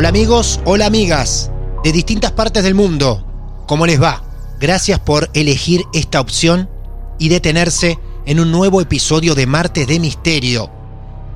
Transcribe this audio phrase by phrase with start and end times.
[0.00, 1.50] Hola amigos, hola amigas
[1.84, 3.62] de distintas partes del mundo.
[3.66, 4.22] ¿Cómo les va?
[4.58, 6.70] Gracias por elegir esta opción
[7.18, 10.70] y detenerse en un nuevo episodio de Martes de Misterio.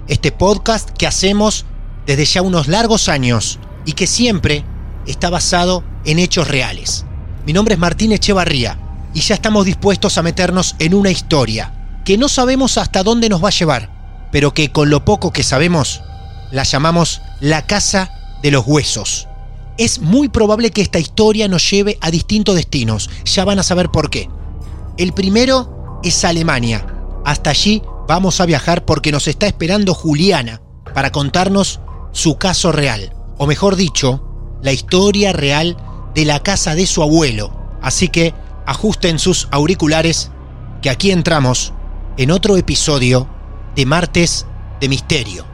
[0.08, 1.66] Este podcast que hacemos
[2.06, 4.64] desde ya unos largos años y que siempre
[5.06, 7.04] está basado en hechos reales.
[7.44, 8.78] Mi nombre es Martín Echevarría
[9.12, 13.44] y ya estamos dispuestos a meternos en una historia que no sabemos hasta dónde nos
[13.44, 13.90] va a llevar,
[14.32, 16.00] pero que con lo poco que sabemos
[16.50, 19.26] la llamamos la Casa de los Huesos.
[19.78, 23.88] Es muy probable que esta historia nos lleve a distintos destinos, ya van a saber
[23.90, 24.28] por qué.
[24.98, 26.86] El primero es Alemania.
[27.24, 30.60] Hasta allí vamos a viajar porque nos está esperando Juliana
[30.92, 31.80] para contarnos
[32.12, 34.22] su caso real, o mejor dicho,
[34.62, 35.78] la historia real
[36.14, 37.50] de la casa de su abuelo.
[37.80, 38.34] Así que
[38.66, 40.30] ajusten sus auriculares,
[40.82, 41.72] que aquí entramos
[42.18, 43.26] en otro episodio
[43.74, 44.44] de Martes
[44.82, 45.53] de Misterio.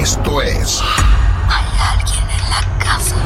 [0.00, 0.80] Esto es
[1.46, 3.16] Hay alguien en la casa.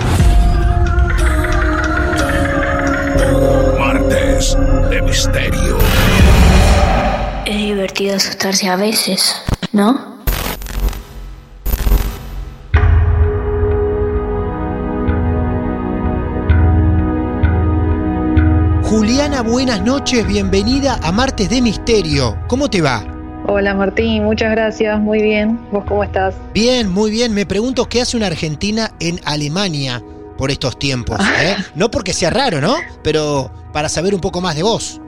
[3.79, 4.57] Martes
[4.91, 5.79] de Misterio.
[7.47, 9.37] Es divertido asustarse a veces,
[9.71, 10.15] ¿no?
[18.83, 22.37] Juliana, buenas noches, bienvenida a Martes de Misterio.
[22.49, 23.14] ¿Cómo te va?
[23.47, 25.59] Hola Martín, muchas gracias, muy bien.
[25.71, 26.35] ¿Vos cómo estás?
[26.55, 27.35] Bien, muy bien.
[27.35, 30.03] Me pregunto qué hace una argentina en Alemania
[30.39, 31.19] por estos tiempos.
[31.43, 31.55] ¿eh?
[31.75, 32.77] No porque sea raro, ¿no?
[33.03, 35.01] Pero para saber un poco más de vos.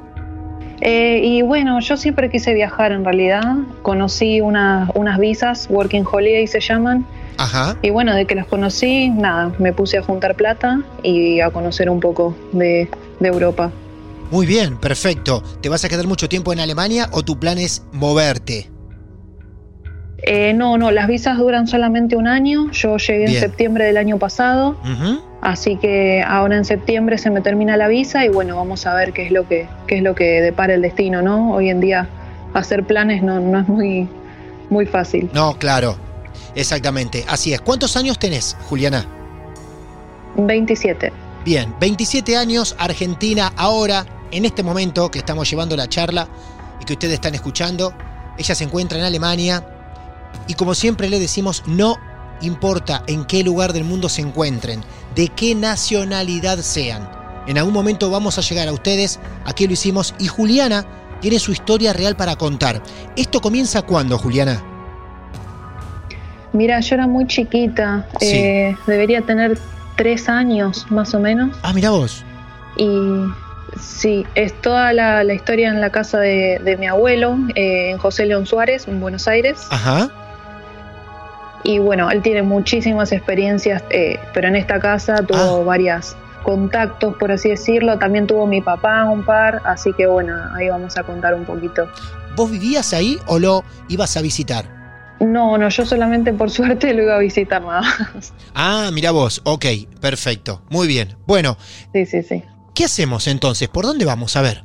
[0.83, 3.55] Eh, y bueno, yo siempre quise viajar en realidad.
[3.83, 7.07] Conocí una- unas visas, Working Holiday se llaman.
[7.39, 7.77] Ajá.
[7.83, 11.89] Y bueno, de que las conocí, nada, me puse a juntar plata y a conocer
[11.89, 12.89] un poco de,
[13.21, 13.71] de Europa.
[14.31, 15.43] Muy bien, perfecto.
[15.61, 18.71] ¿Te vas a quedar mucho tiempo en Alemania o tu plan es moverte?
[20.23, 22.71] Eh, no, no, las visas duran solamente un año.
[22.73, 23.35] Yo llegué Bien.
[23.35, 24.77] en septiembre del año pasado,
[25.43, 29.13] así que ahora en septiembre se me termina la visa y bueno, vamos a ver
[29.13, 31.53] qué es lo que, qué es lo que depara el destino, ¿no?
[31.53, 32.09] Hoy en día
[32.55, 34.09] hacer planes no, no es muy,
[34.71, 35.31] muy fácil.
[35.33, 35.97] No, claro.
[36.55, 37.25] Exactamente.
[37.29, 37.61] Así es.
[37.61, 39.05] ¿Cuántos años tenés, Juliana?
[40.37, 41.13] 27.
[41.45, 46.29] Bien, 27 años, Argentina, ahora, en este momento que estamos llevando la charla
[46.81, 47.93] y que ustedes están escuchando,
[48.39, 49.65] ella se encuentra en Alemania
[50.49, 51.97] y como siempre le decimos, no
[52.43, 54.83] importa en qué lugar del mundo se encuentren,
[55.15, 57.09] de qué nacionalidad sean.
[57.47, 60.85] En algún momento vamos a llegar a ustedes, aquí lo hicimos y Juliana
[61.21, 62.83] tiene su historia real para contar.
[63.17, 64.63] ¿Esto comienza cuándo, Juliana?
[66.53, 68.27] Mira, yo era muy chiquita, Sí.
[68.27, 69.59] eh, debería tener
[69.97, 71.57] tres años más o menos.
[71.63, 72.25] Ah, mira vos.
[72.77, 72.87] Y
[73.81, 77.99] sí, es toda la, la historia en la casa de, de mi abuelo, eh, en
[77.99, 79.67] José León Suárez, en Buenos Aires.
[79.71, 80.09] Ajá.
[81.65, 85.65] Y bueno, él tiene muchísimas experiencias, eh, pero en esta casa tuvo Ah.
[85.65, 87.99] varios contactos, por así decirlo.
[87.99, 91.89] También tuvo mi papá un par, así que bueno, ahí vamos a contar un poquito.
[92.37, 94.65] ¿Vos vivías ahí o lo ibas a visitar?
[95.19, 98.33] No, no, yo solamente por suerte lo iba a visitar nada más.
[98.55, 99.65] Ah, mira vos, ok,
[100.01, 101.17] perfecto, muy bien.
[101.27, 101.57] Bueno,
[101.93, 102.45] Sí, sí, sí.
[102.77, 103.69] ¿Qué hacemos entonces?
[103.69, 104.63] ¿Por dónde vamos a ver?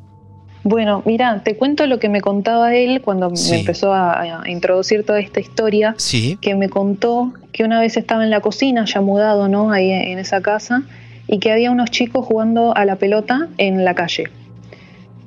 [0.63, 3.52] Bueno, mira, te cuento lo que me contaba él cuando Sí.
[3.54, 7.98] me empezó a, a introducir toda esta historia, Sí, que me contó que una vez
[7.98, 9.72] estaba en la cocina, ya mudado, ¿no?
[9.72, 10.84] Ahí en esa casa,
[11.28, 14.25] y que había unos chicos jugando a la pelota en la calle.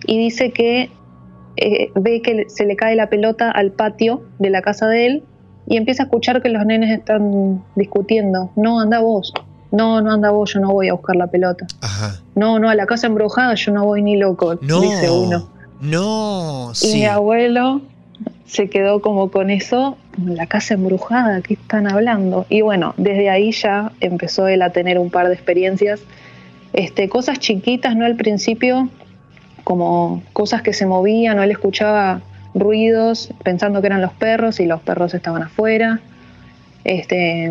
[0.07, 0.91] Y dice que
[1.57, 5.23] eh, ve que se le cae la pelota al patio de la casa de él
[5.67, 8.51] y empieza a escuchar que los nenes están discutiendo.
[8.55, 9.33] No, anda vos.
[9.71, 11.67] No, no anda vos, yo no voy a buscar la pelota.
[11.81, 12.21] Ajá.
[12.35, 14.81] No, no, a la casa embrujada yo no voy ni loco, No.
[14.81, 15.49] dice uno.
[15.81, 16.97] No, Y sí.
[16.99, 17.83] mi abuelo
[18.47, 22.47] se quedó como con eso, la casa embrujada, ¿qué están hablando?
[22.49, 26.01] Y bueno, desde ahí ya empezó él a tener un par de experiencias,
[26.73, 28.05] este, cosas chiquitas, ¿no?
[28.05, 28.89] Al principio,
[29.65, 32.21] como cosas que se movían, o él escuchaba
[32.55, 36.01] ruidos pensando que eran los perros y los perros estaban afuera.
[36.85, 37.51] Este,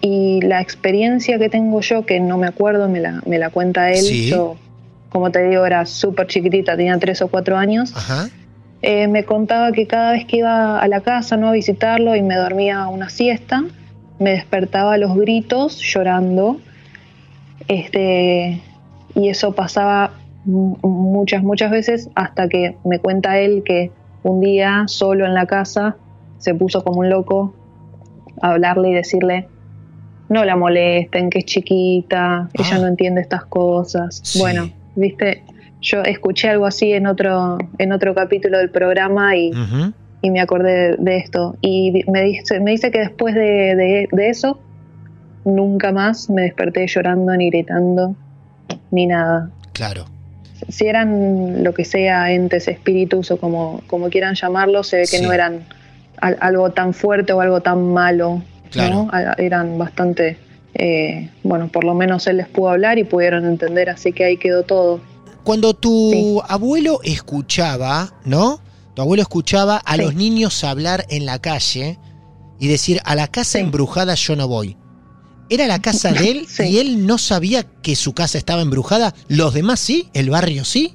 [0.00, 3.90] y la experiencia que tengo yo, que no me acuerdo, me la, me la cuenta
[3.90, 4.30] él, Sí.
[4.30, 4.56] yo,
[5.10, 7.92] como te digo, era súper chiquitita, tenía tres o cuatro años.
[7.96, 8.28] Ajá.
[8.82, 11.48] Eh, me contaba que cada vez que iba a la casa ¿no?
[11.48, 13.62] a visitarlo y me dormía una siesta,
[14.18, 16.58] me despertaba a los gritos llorando.
[17.68, 18.60] Este,
[19.14, 20.12] y eso pasaba
[20.44, 23.92] mu- muchas, muchas veces hasta que me cuenta él que
[24.22, 25.96] un día solo en la casa
[26.38, 27.54] se puso como un loco
[28.40, 29.48] a hablarle y decirle,
[30.32, 32.78] no la molesten, que es chiquita, ella Ah.
[32.78, 34.20] no entiende estas cosas.
[34.22, 34.38] Sí.
[34.40, 35.42] Bueno, viste,
[35.80, 39.50] yo escuché algo así en otro, en otro capítulo del programa y,
[40.22, 41.56] y me acordé de, esto.
[41.60, 44.58] Y me dice, me dice que después de, de- de eso,
[45.44, 48.14] nunca más me desperté llorando, ni gritando,
[48.90, 49.50] ni nada.
[49.72, 50.04] Claro.
[50.68, 55.18] Si eran lo que sea, entes, espíritus o como, como quieran llamarlo, se ve que
[55.18, 55.24] Sí.
[55.24, 55.64] no eran
[56.20, 58.42] al- algo tan fuerte o algo tan malo.
[58.72, 58.94] Claro.
[59.04, 59.10] ¿no?
[59.12, 60.38] A- Eran bastante,
[60.74, 64.36] eh, bueno, por lo menos él les pudo hablar y pudieron entender, así que ahí
[64.36, 65.00] quedó todo.
[65.44, 66.38] Cuando tu Sí.
[66.48, 68.60] abuelo escuchaba, ¿no?
[68.94, 70.02] Tu abuelo escuchaba a Sí.
[70.02, 71.98] los niños hablar en la calle
[72.58, 73.64] y decir, a la casa Sí.
[73.64, 74.76] embrujada yo no voy.
[75.50, 79.14] ¿Era la casa de él y él no sabía que su casa estaba embrujada?
[79.28, 80.08] ¿Los demás sí?
[80.14, 80.94] ¿El barrio sí?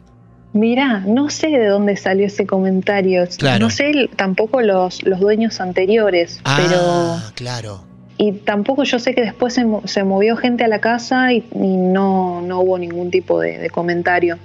[0.57, 3.25] Mirá, no sé de dónde salió ese comentario.
[3.37, 3.59] Claro.
[3.59, 7.83] No sé tampoco los, los dueños anteriores, pero Ah, claro.
[8.17, 11.77] y tampoco yo sé que después se, se movió gente a la casa y, y
[11.77, 14.37] no, no hubo ningún tipo de, de comentario.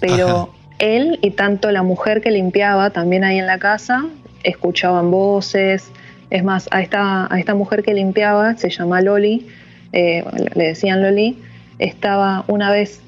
[0.00, 0.46] Pero Ajá.
[0.78, 4.04] él y tanto la mujer que limpiaba también ahí en la casa
[4.42, 5.90] escuchaban voces.
[6.30, 9.46] Es más, a esta, a esta mujer que limpiaba, se llama Loli,
[9.92, 10.24] eh,
[10.54, 11.38] le decían Loli,
[11.78, 13.00] estaba una vez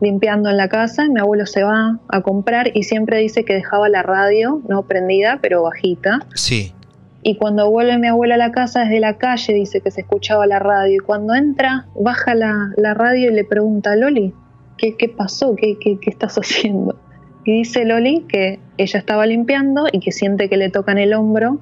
[0.00, 3.88] limpiando en la casa, mi abuelo se va a comprar y siempre dice que dejaba
[3.88, 6.20] la radio, no prendida, pero bajita.
[6.34, 6.72] Sí.
[7.22, 10.46] Y cuando vuelve mi abuela a la casa desde la calle dice que se escuchaba
[10.46, 10.94] la radio.
[10.96, 14.32] Y cuando entra, baja la, la radio y le pregunta a Loli,
[14.76, 15.56] ¿qué, qué pasó?
[15.56, 16.96] ¿Qué, qué, qué estás haciendo?
[17.44, 21.58] Y dice Loli que ella estaba limpiando y que siente que le tocan el hombro.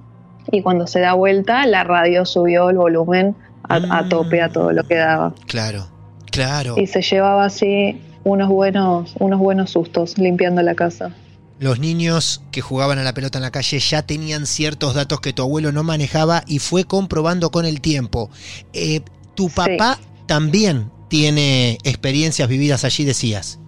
[0.51, 4.09] Y cuando se da vuelta, la radio subió el volumen a, a Mm.
[4.11, 5.35] tope, a todo lo que daba.
[5.47, 5.87] Claro.
[6.31, 6.75] Claro.
[6.77, 11.11] Y se llevaba así unos buenos, unos buenos sustos limpiando la casa.
[11.61, 15.33] Los niños que jugaban a la pelota en la calle ya tenían ciertos datos que
[15.33, 18.29] tu abuelo no manejaba y fue comprobando con el tiempo.
[18.73, 19.03] Eh,
[19.35, 19.55] tu Sí.
[19.55, 23.61] papá también tiene experiencias vividas allí, decías.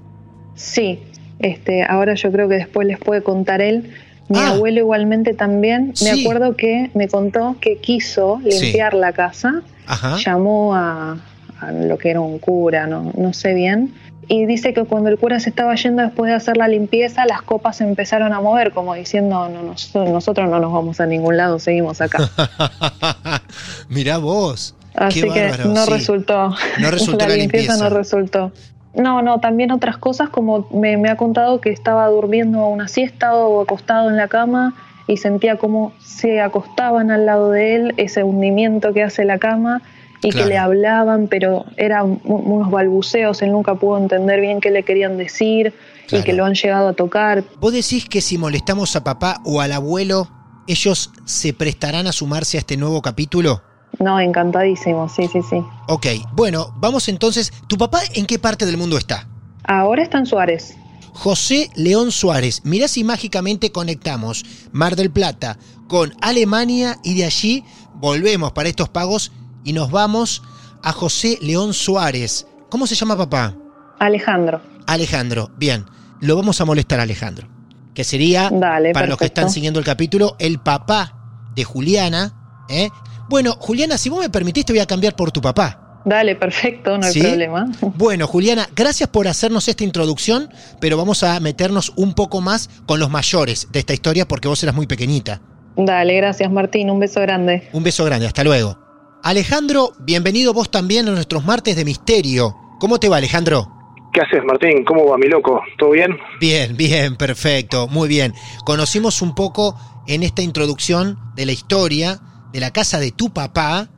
[0.56, 1.00] Sí,
[1.38, 3.92] este, ahora yo creo que después les puede contar él.
[4.28, 4.48] Mi Ah.
[4.50, 5.92] abuelo igualmente también.
[5.94, 6.04] Sí.
[6.06, 10.16] Me acuerdo que me contó que quiso limpiar la casa, Ajá.
[10.24, 11.18] llamó a,
[11.60, 13.94] a lo que era un cura, no, no sé bien.
[14.28, 17.42] Y dice que cuando el cura se estaba yendo después de hacer la limpieza, las
[17.42, 21.36] copas se empezaron a mover, como diciendo, no, nos- nosotros no nos vamos a ningún
[21.36, 22.18] lado, seguimos acá.
[23.88, 24.74] Mirá vos.
[24.94, 25.92] Así Qué que bárbaro, no sí.
[25.92, 26.54] resultó.
[26.80, 27.76] No resultó la limpieza.
[27.76, 28.52] no resultó.
[28.94, 33.34] No, no, también otras cosas como me, me ha contado que estaba durmiendo una siesta
[33.34, 34.74] o acostado en la cama
[35.06, 39.82] y sentía como se acostaban al lado de él, ese hundimiento que hace la cama
[40.26, 40.44] y Claro.
[40.46, 45.16] que le hablaban, pero eran unos balbuceos, él nunca pudo entender bien qué le querían
[45.16, 45.72] decir
[46.08, 46.22] Claro.
[46.22, 47.44] y que lo han llegado a tocar.
[47.60, 50.28] ¿Vos decís que si molestamos a papá o al abuelo,
[50.66, 53.62] ellos se prestarán a sumarse a este nuevo capítulo?
[53.98, 55.56] No, encantadísimo, sí, sí, sí.
[55.88, 57.52] Ok, bueno, vamos entonces.
[57.68, 59.26] ¿Tu papá en qué parte del mundo está?
[59.64, 60.76] Ahora está en Suárez.
[61.12, 62.60] José León Suárez.
[62.64, 65.56] Mirá si mágicamente conectamos Mar del Plata
[65.88, 67.64] con Alemania y de allí
[67.94, 69.32] volvemos para estos pagos
[69.66, 70.42] y nos vamos
[70.82, 72.46] a José León Suárez.
[72.70, 73.54] ¿Cómo se llama papá?
[73.98, 74.60] Alejandro.
[74.86, 75.50] Alejandro.
[75.58, 75.84] Bien,
[76.20, 77.48] lo vamos a molestar a Alejandro.
[77.92, 82.64] Que sería, Dale, para los que están siguiendo el capítulo, el papá de Juliana.
[82.68, 82.90] ¿eh?
[83.28, 86.00] Bueno, Juliana, si vos me permitís, te voy a cambiar por tu papá.
[86.04, 87.20] Dale, perfecto, no hay ¿Sí?
[87.20, 87.68] problema.
[87.96, 93.00] Bueno, Juliana, gracias por hacernos esta introducción, pero vamos a meternos un poco más con
[93.00, 95.40] los mayores de esta historia porque vos eras muy pequeñita.
[95.76, 97.68] Dale, gracias Martín, un beso grande.
[97.72, 98.85] Un beso grande, hasta luego.
[99.26, 102.56] Alejandro, bienvenido vos también a nuestros martes de misterio.
[102.78, 103.68] ¿Cómo te va Alejandro?
[104.12, 104.84] ¿Qué haces Martín?
[104.84, 105.60] ¿Cómo va mi loco?
[105.80, 106.16] ¿Todo bien?
[106.38, 108.34] Bien, bien, perfecto, muy bien.
[108.64, 112.20] Conocimos un poco en esta introducción de la historia
[112.52, 113.88] de la casa de tu papá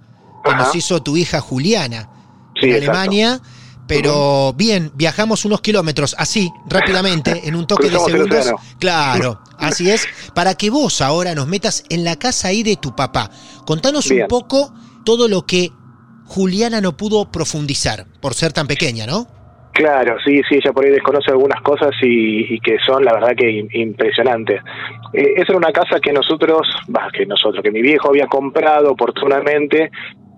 [0.45, 0.63] que Ajá.
[0.65, 2.09] nos hizo tu hija Juliana
[2.59, 2.93] Sí, en exacto.
[2.93, 3.41] Alemania.
[3.87, 8.47] Pero bien, viajamos unos kilómetros así, rápidamente, en un toque de segundos.
[8.79, 10.07] Claro, así es.
[10.35, 13.31] Para que vos ahora nos metas en la casa ahí de tu papá.
[13.67, 14.23] Contanos Bien.
[14.23, 14.73] un poco
[15.09, 15.71] todo lo que
[16.27, 19.27] Juliana no pudo profundizar, por ser tan pequeña, ¿no?
[19.73, 23.33] Claro, sí, sí, ella por ahí desconoce algunas cosas y, y que son, la verdad,
[23.35, 24.61] que im- impresionantes.
[25.15, 28.91] Eh, esa era una casa que nosotros, bah, que nosotros, que mi viejo había comprado
[28.93, 29.91] oportunamente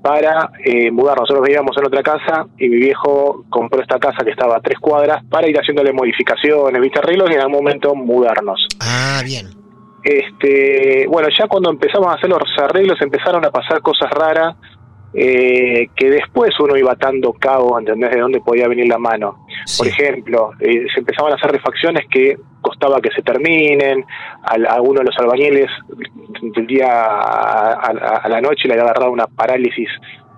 [0.03, 1.23] para eh, mudarnos.
[1.29, 4.79] Nosotros vivíamos en otra casa y mi viejo compró esta casa que estaba a tres
[4.79, 8.69] cuadras para ir haciéndole modificaciones, viste, arreglos y en algún momento mudarnos.
[8.79, 9.49] Ah, bien.
[10.03, 14.57] Este, bueno, ya cuando empezamos a hacer los arreglos empezaron a pasar cosas raras
[15.13, 18.11] eh, que después uno iba atando cabo, ¿entendés?
[18.13, 19.45] De dónde podía venir la mano.
[19.77, 24.05] Por ejemplo, eh, se empezaban a hacer refacciones que costaba que se terminen,
[24.45, 25.69] a, a uno de los albañiles
[26.43, 29.89] del día a, a- a la noche le había agarrado una parálisis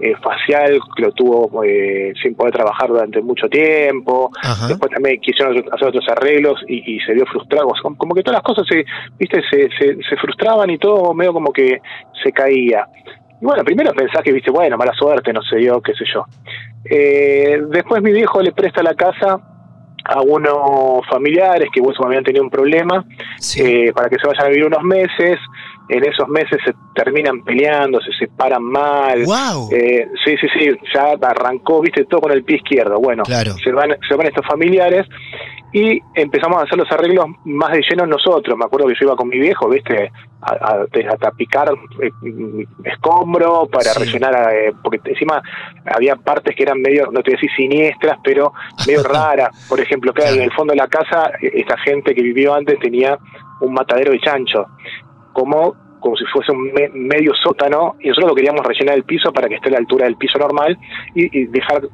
[0.01, 4.31] eh, facial que lo tuvo eh, sin poder trabajar durante mucho tiempo.
[4.69, 7.69] Después también quisieron hacer otros arreglos y, y se vio frustrado.
[7.69, 8.85] O sea, como, que todas las cosas se,
[9.19, 11.81] viste, se, se, se frustraban y todo medio como que
[12.23, 12.87] se caía.
[13.41, 16.25] Y bueno, primero pensás que, viste, bueno, mala suerte, no sé yo, qué sé yo.
[16.85, 19.41] Eh, después mi viejo le presta la casa
[20.05, 23.05] a unos familiares que bueno, habían tenido un problema
[23.57, 25.39] eh, para que se vayan a vivir unos meses.
[25.89, 29.25] En esos meses se terminan peleando, se separan mal.
[29.71, 32.99] Eh, sí, sí, sí, ya arrancó, viste, todo con el pie izquierdo.
[32.99, 35.07] Bueno, se, van, se van estos familiares
[35.73, 38.57] y empezamos a hacer los arreglos más de lleno nosotros.
[38.59, 40.13] Me acuerdo que yo iba con mi viejo, viste,
[40.43, 41.71] a, a, a tapicar
[42.01, 42.11] eh,
[42.85, 45.43] escombro para rellenar, eh, porque encima
[45.87, 48.53] había partes que eran medio, no te voy a decir siniestras, pero
[48.87, 49.67] medio raras.
[49.69, 52.79] Por ejemplo, claro, en el fondo de la casa, eh, esta gente que vivió antes
[52.79, 53.19] tenía
[53.61, 54.67] un matadero de chancho,
[55.33, 59.33] como como si fuese un me- medio sótano, y nosotros lo queríamos rellenar el piso
[59.33, 60.77] para que esté a la altura del piso normal
[61.15, 61.91] y, y dejarlo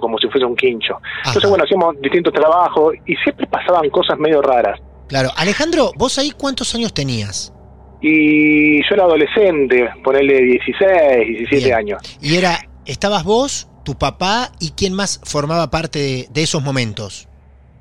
[0.00, 0.94] como si fuese un quincho.
[1.26, 4.78] Entonces, bueno, hacíamos distintos trabajos y siempre pasaban cosas medio raras.
[5.08, 5.30] Claro.
[5.36, 7.52] Alejandro, ¿vos ahí cuántos años tenías?
[8.00, 12.00] Y yo era adolescente, ponerle 16, 17 años.
[12.22, 17.28] Y era, estabas vos, tu papá y quién más formaba parte de, de esos momentos.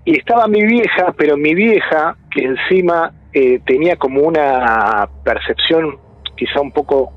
[0.06, 6.00] Y estaba mi vieja, pero mi vieja, que encima eh, tenía como una percepción
[6.36, 7.14] quizá un poco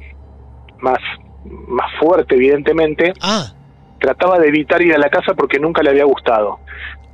[0.80, 0.98] más,
[1.44, 3.14] más fuerte, evidentemente,
[3.98, 6.58] trataba de evitar ir a la casa porque nunca le había gustado.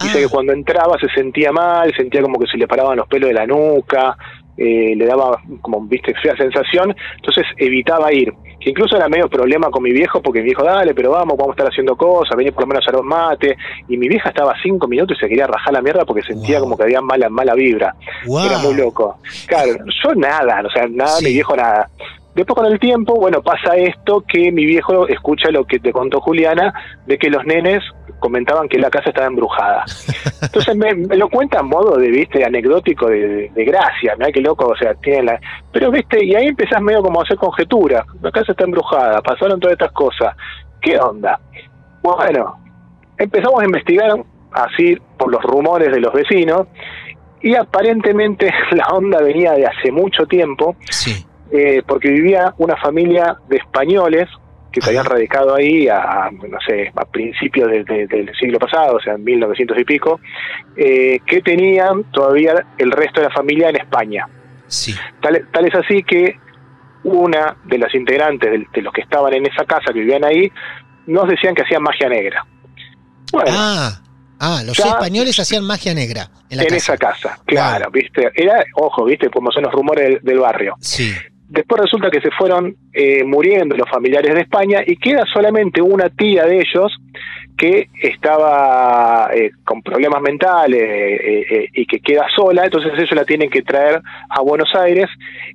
[0.02, 3.28] Dice que cuando entraba se sentía mal, sentía como que se le paraban los pelos
[3.28, 4.16] de la nuca,
[4.56, 8.32] eh, le daba como, viste, fea sensación, entonces evitaba ir.
[8.58, 11.50] Que incluso era medio problema con mi viejo, porque mi viejo, dale, pero vamos, vamos
[11.50, 13.56] a estar haciendo cosas, vení por lo menos a los mate.
[13.88, 16.76] Y mi vieja estaba cinco minutos y se quería rajar la mierda porque sentía como
[16.76, 17.94] que había mala, mala vibra.
[18.26, 18.46] Wow.
[18.46, 19.18] Era muy loco.
[19.46, 19.72] Claro,
[20.04, 21.88] yo nada, o sea, nada, mi viejo nada.
[22.36, 26.20] Después con el tiempo, bueno, pasa esto que mi viejo escucha lo que te contó
[26.20, 26.70] Juliana,
[27.06, 27.82] de que los nenes
[28.18, 29.86] comentaban que la casa estaba embrujada.
[30.42, 34.30] Entonces me, me lo cuenta a modo de, viste, anecdótico, de, de, de gracia, mirá
[34.30, 35.40] qué loco, o sea, tiene la...
[35.72, 39.58] Pero, viste, y ahí empezás medio como a hacer conjeturas, la casa está embrujada, pasaron
[39.58, 40.36] todas estas cosas,
[40.82, 41.40] ¿qué onda?
[42.02, 42.58] Bueno,
[43.16, 44.10] empezamos a investigar
[44.52, 46.66] así por los rumores de los vecinos,
[47.40, 50.76] y aparentemente la onda venía de hace mucho tiempo,
[51.50, 54.28] eh, porque vivía una familia de españoles
[54.72, 58.96] que se habían radicado ahí a, no sé, a principios de- de- del siglo pasado,
[58.96, 60.20] o sea, en 1900 y pico,
[60.76, 64.28] eh, que tenían todavía el resto de la familia en España.
[64.66, 64.94] Sí.
[65.22, 66.38] Tal, tal es así que
[67.04, 70.50] una de las integrantes de, de los que estaban en esa casa, que vivían ahí,
[71.06, 72.44] nos decían que hacían magia negra.
[73.32, 74.00] Bueno, Ah,
[74.40, 76.76] ah, los Ya- españoles hacían magia negra en la en casa.
[76.94, 80.74] esa casa, claro, viste, era, ojo, viste, como son los rumores del, del barrio.
[80.80, 81.12] Sí.
[81.48, 86.08] Después resulta que se fueron eh, muriendo los familiares de España y queda solamente una
[86.08, 86.92] tía de ellos
[87.56, 93.24] que estaba eh, con problemas mentales eh, eh, y que queda sola, entonces ellos la
[93.24, 95.08] tienen que traer a Buenos Aires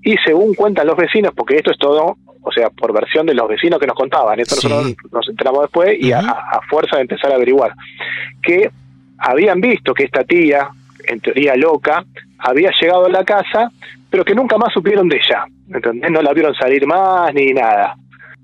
[0.03, 3.48] y según cuentan los vecinos, porque esto es todo, o sea, por versión de los
[3.48, 4.67] vecinos que nos contaban, esto Sí.
[4.67, 7.74] nosotros nos enteramos después y a, a fuerza de empezar a averiguar,
[8.41, 8.71] que
[9.19, 10.69] habían visto que esta tía,
[11.07, 12.03] en teoría loca,
[12.39, 13.71] había llegado a la casa,
[14.11, 16.11] pero que nunca más supieron de ella, ¿entendés?
[16.11, 17.95] No la vieron salir más ni nada.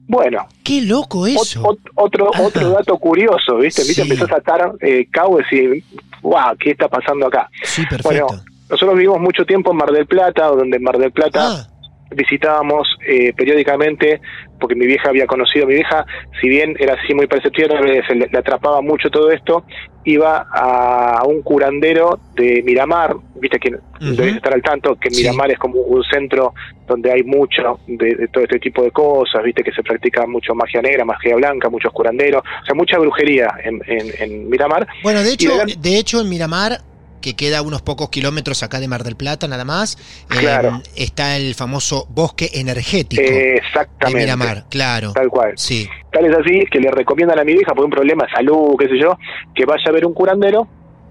[0.08, 1.62] Bueno, Qué loco eso.
[1.64, 3.84] ot- otro otro dato curioso, ¿viste?
[3.84, 4.02] ¿Viste?
[4.04, 5.84] Empezás a atar eh, cabo y decir,
[6.22, 7.50] wow, ¿qué está pasando acá?
[7.64, 8.08] Sí, perfecto.
[8.28, 8.28] Bueno,
[8.70, 11.68] nosotros vivimos mucho tiempo en Mar del Plata, donde en Mar del Plata,
[12.12, 14.22] visitábamos eh, periódicamente,
[14.60, 16.06] porque mi vieja había conocido a mi vieja,
[16.42, 19.64] si bien era así muy perceptiva, se le, le atrapaba mucho todo esto,
[20.04, 25.22] iba a un curandero de Miramar, viste que debes estar al tanto, que Sí.
[25.22, 26.54] Miramar es como un centro
[26.88, 30.56] donde hay mucho de, de todo este tipo de cosas, viste que se practica mucho
[30.56, 34.88] magia negra, magia blanca, muchos curanderos, o sea, mucha brujería en, en, en Miramar.
[35.04, 36.80] Bueno, de hecho, de- de hecho en Miramar,
[37.22, 39.98] que queda a unos pocos kilómetros acá de Mar del Plata nada más,
[40.32, 40.82] eh, Claro.
[40.96, 44.20] está el famoso bosque energético Eh, de exactamente.
[44.22, 45.14] Miramar, claro.
[45.14, 45.54] Tal cual.
[45.56, 45.88] Sí.
[46.12, 48.88] Tal es así que le recomiendan a mi vieja por un problema de salud, qué
[48.88, 49.18] sé yo,
[49.56, 50.68] que vaya a ver un curandero,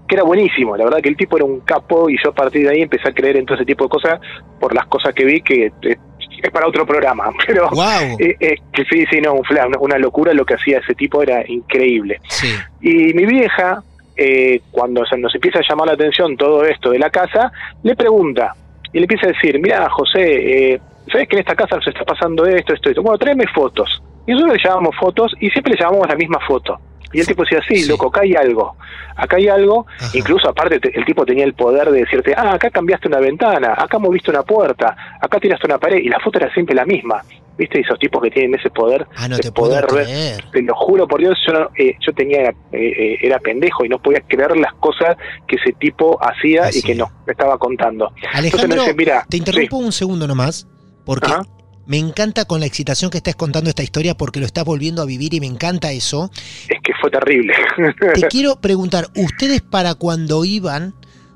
[0.07, 0.77] que era buenísimo.
[0.77, 3.09] La verdad que el tipo era un capo y yo a partir de ahí empecé
[3.09, 4.19] a creer en todo ese tipo de cosas
[4.59, 5.97] por las cosas que vi que eh,
[6.43, 7.29] es para otro programa.
[7.47, 8.17] Pero Wow.
[8.19, 11.21] eh, eh, que sí, sí, no, fue una, una locura lo que hacía ese tipo,
[11.21, 12.21] era increíble.
[12.29, 12.47] Sí.
[12.81, 13.83] Y mi vieja,
[14.17, 17.51] eh, cuando se nos empieza a llamar la atención todo esto de la casa,
[17.83, 18.53] le pregunta
[18.91, 20.79] y le empieza a decir, mira José, eh,
[21.11, 23.01] ¿sabes que en esta casa nos está pasando esto, esto, esto?
[23.01, 24.01] Bueno, tráeme fotos.
[24.25, 26.77] Y nosotros le llamamos fotos y siempre le llamamos la misma foto.
[27.13, 27.89] Y el tipo decía, sí, Sí.
[27.89, 28.75] loco, acá hay algo,
[29.15, 30.09] acá hay algo, Ajá.
[30.13, 33.73] incluso aparte te- el tipo tenía el poder de decirte, ah, acá cambiaste una ventana,
[33.77, 37.23] acá moviste una puerta, acá tiraste una pared, y la foto era siempre la misma,
[37.57, 37.79] ¿viste?
[37.81, 40.43] Esos tipos que tienen ese poder Ah, no de te puedo poder ver creer.
[40.51, 43.89] te lo juro por Dios, yo, no- eh, yo tenía, eh, eh, era pendejo y
[43.89, 48.11] no podía creer las cosas que ese tipo hacía y que nos estaba contando.
[48.33, 50.67] Alejandro, Entonces, mira, te interrumpo un segundo nomás,
[51.05, 51.41] porque Ajá.
[51.85, 55.05] me encanta con la excitación que estás contando esta historia, porque lo estás volviendo a
[55.05, 56.29] vivir y me encanta eso.
[56.69, 57.53] es que fue terrible.
[58.13, 60.93] Te quiero preguntar, ¿ustedes para cuando iban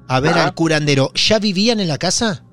[0.07, 0.43] a ver Ajá.
[0.47, 2.43] al curandero, ya vivían en la casa?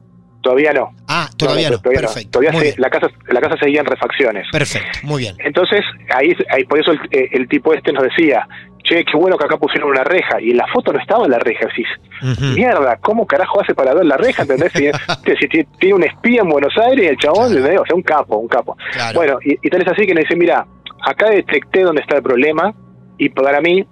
[0.43, 0.95] Todavía no.
[1.09, 2.31] Ah, todavía no, todavía perfecto.
[2.39, 4.47] Todavía muy se- la casa, la casa seguía en refacciones.
[4.53, 5.37] Perfecto, muy bien.
[5.39, 5.81] Entonces,
[6.15, 8.47] ahí, ahí por eso el, eh, el tipo este nos decía,
[8.85, 10.41] che, qué bueno que acá pusieron una reja.
[10.41, 11.67] Y en la foto no estaba la reja.
[11.67, 11.87] Decís,
[12.23, 12.55] Ujú.
[12.55, 14.43] mierda, ¿cómo carajo hace para ver la reja?
[14.43, 14.73] ¿Entendés?
[14.73, 14.91] Si,
[15.41, 17.59] si tiene- tiene un espía en Buenos Aires y el chabón, Claro.
[17.59, 17.81] ¿entendés?
[17.81, 18.77] o sea, un capo, un capo.
[18.93, 19.15] Claro.
[19.19, 20.67] Bueno, y, y tal es así que nos dice, mira,
[21.05, 22.73] acá detecté dónde está el problema
[23.19, 23.85] y para mí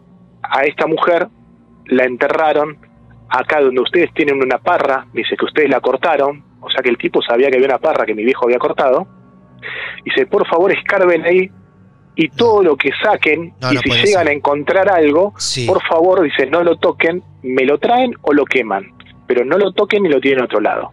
[0.43, 1.29] a esta mujer
[1.87, 2.79] la enterraron
[3.29, 6.99] acá donde ustedes tienen una parra, dice que ustedes la cortaron, o sea que el
[6.99, 9.07] tipo sabía que había una parra que mi viejo había cortado,
[10.05, 11.51] dice, por favor escarben ahí
[12.15, 14.29] y todo lo que saquen No, y no si llegan ser.
[14.29, 15.67] a encontrar algo, Sí.
[15.67, 18.93] por favor, dice, no lo toquen, me lo traen o lo queman,
[19.27, 20.93] pero no lo toquen y lo tienen a otro lado.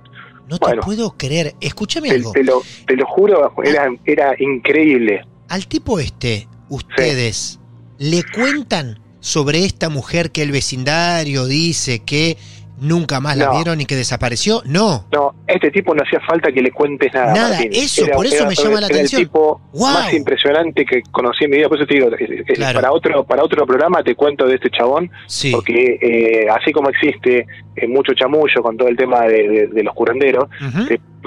[0.50, 1.54] No te puedo creer.
[1.62, 2.32] Escúchame Te, algo.
[2.34, 5.22] te lo, te lo juro, era, era increíble.
[5.48, 7.60] Al tipo este, ustedes
[7.98, 12.36] le cuentan sobre esta mujer que el vecindario dice que
[12.82, 13.52] nunca más la No.
[13.54, 14.62] vieron y que desapareció.
[14.66, 15.06] No.
[15.14, 17.34] No, este tipo no hacía falta que le cuentes nada.
[17.34, 17.72] Nada, Martín.
[17.74, 19.22] eso, por eso me llama la atención.
[19.22, 19.94] el tipo Wow.
[19.94, 21.70] más impresionante que conocí en mi vida.
[21.70, 22.10] Por eso te digo,
[22.56, 22.82] Claro.
[22.82, 25.52] para otro para otro programa te cuento de este chabón, Sí.
[25.52, 27.46] porque eh, así como existe
[27.78, 30.50] eh, mucho chamullo con todo el tema de, de- de los curanderos,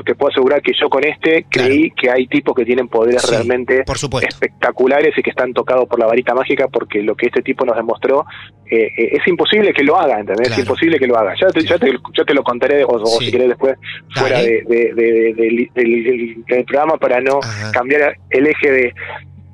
[0.04, 3.30] te puedo asegurar que yo con este creí que hay tipos que tienen poderes Sí,
[3.30, 7.42] realmente por espectaculares y que están tocados por la varita mágica porque lo que este
[7.42, 8.24] tipo nos demostró
[8.70, 10.48] eh, eh, es imposible que lo haga, ¿entendés?
[10.48, 10.62] Claro.
[10.62, 11.34] Es imposible que lo haga.
[11.40, 13.26] Ya te, ya te, ya te lo contaré o, o Sí.
[13.26, 13.76] si querés después
[14.14, 17.70] fuera de, de- de- del- del- del- del programa para no Ajá.
[17.72, 18.94] cambiar el eje de,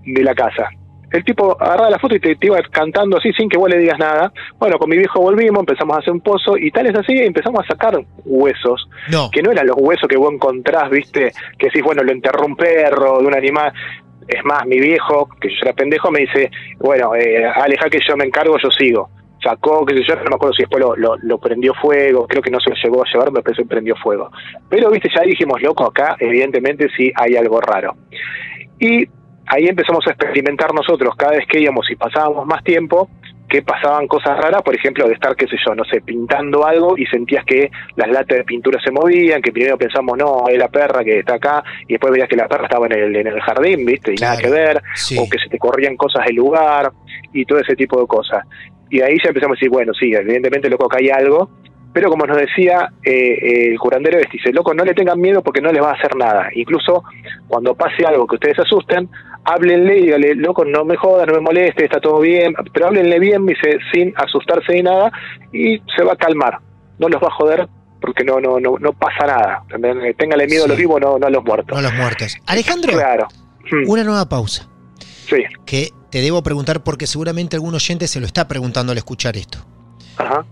[0.07, 0.69] de la casa.
[1.13, 3.79] El tipo agarraba la foto y te, te iba cantando así sin que vos le
[3.79, 4.33] digas nada.
[4.59, 7.63] Bueno, con mi viejo volvimos, empezamos a hacer un pozo y tal es así, empezamos
[7.65, 9.31] a sacar huesos No.
[9.31, 12.57] que no eran los huesos que vos encontrás, viste, que decís, bueno, lo enterró un
[12.57, 13.73] perro, de un animal.
[14.29, 18.17] Es más, mi viejo, que yo era pendejo, me dice, bueno, eh, aleja que yo
[18.17, 19.11] me encargo, yo sigo.
[19.43, 22.41] Sacó, qué sé yo, no me acuerdo si después lo, lo, lo prendió fuego, creo
[22.41, 24.31] que no se lo llegó a llevar, me parece que prendió fuego.
[24.69, 27.97] Pero, viste, ya dijimos, loco, acá evidentemente sí hay algo raro.
[28.79, 29.05] Y
[29.53, 33.11] ahí empezamos a experimentar nosotros, cada vez que íbamos y pasábamos más tiempo,
[33.51, 36.97] que pasaban cosas raras, por ejemplo, de estar, qué sé yo, no sé, pintando algo
[36.97, 40.69] y sentías que las latas de pintura se movían, que primero pensamos, no, es la
[40.69, 43.41] perra que está acá, y después veías que la perra estaba en el, en el
[43.43, 44.13] jardín, ¿viste?
[44.13, 45.19] Y nada que ver, sí.
[45.19, 46.91] o que se te corrían cosas del lugar,
[47.35, 48.43] y todo ese tipo de cosas.
[48.89, 51.51] Y ahí ya empezamos a decir, bueno, sí, evidentemente, loco, acá hay algo,
[51.93, 55.43] pero como nos decía eh, eh, el curandero, este, dice, loco, no le tengan miedo
[55.43, 56.49] porque no les va a hacer nada.
[56.55, 57.05] Incluso
[57.49, 59.11] cuando pase algo que ustedes asusten,
[59.45, 63.19] háblenle y díganle, loco, no me jodas, no me moleste, está todo bien, pero háblenle
[63.19, 65.11] bien, dice, sin asustarse de nada,
[65.53, 66.59] y se va a calmar.
[66.99, 67.69] No los va a joder
[68.01, 69.63] porque no no no, no pasa nada.
[69.71, 70.17] ¿entendés?
[70.17, 70.67] Téngale miedo Sí.
[70.67, 71.77] a los vivos, no, no a los muertos.
[71.77, 72.37] No los muertos.
[72.47, 73.29] Alejandro, Claro.
[73.71, 74.69] Hmm, una nueva pausa.
[75.29, 75.43] Sí.
[75.65, 79.59] Que te debo preguntar porque seguramente algún oyente se lo está preguntando al escuchar esto.
[80.19, 80.45] Ajá.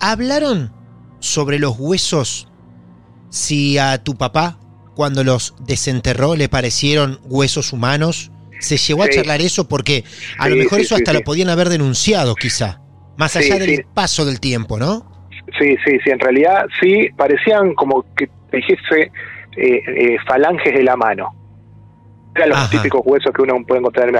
[0.00, 0.72] ¿Hablaron
[1.20, 2.48] sobre los huesos
[3.30, 4.58] si a tu papá,
[4.94, 8.30] cuando los desenterró, le parecieron huesos humanos?
[8.60, 9.12] ¿Se llegó a Sí.
[9.16, 9.68] charlar eso?
[9.68, 10.04] Porque
[10.38, 12.80] a lo mejor sí, eso hasta lo podían haber denunciado, quizá.
[13.16, 15.28] Más allá del paso del tiempo, ¿no?
[15.58, 19.12] Sí, sí, sí, en realidad sí, parecían como que dijese
[19.56, 21.28] eh, eh, falanges de la mano.
[22.34, 22.70] Eran los Ajá.
[22.70, 24.16] típicos huesos que uno puede encontrar en.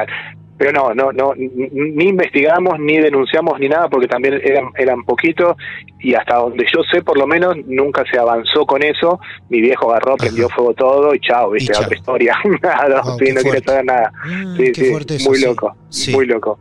[0.57, 5.57] Pero no, no, no, ni investigamos, ni denunciamos, ni nada, porque también eran, eran poquitos,
[5.99, 9.19] y hasta donde yo sé, por lo menos, nunca se avanzó con eso.
[9.49, 11.85] Mi viejo agarró, prendió fuego todo, y chao, viste, Y chao.
[11.85, 12.37] otra historia.
[12.63, 14.13] nada, sí, no quiere saber nada.
[14.25, 15.77] Mm, Sí, sí, eso, muy loco,
[16.13, 16.59] muy loco.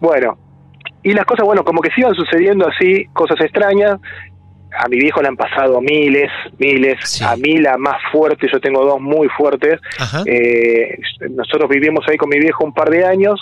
[0.00, 0.38] Bueno,
[1.02, 3.98] y las cosas, bueno, como que se iban sucediendo así, cosas extrañas.
[4.78, 6.98] A mi viejo le han pasado miles, miles.
[7.04, 7.24] Sí.
[7.24, 9.80] A mí la más fuerte, yo tengo dos muy fuertes.
[10.26, 10.98] Eh,
[11.30, 13.40] nosotros vivimos ahí con mi viejo un par de años,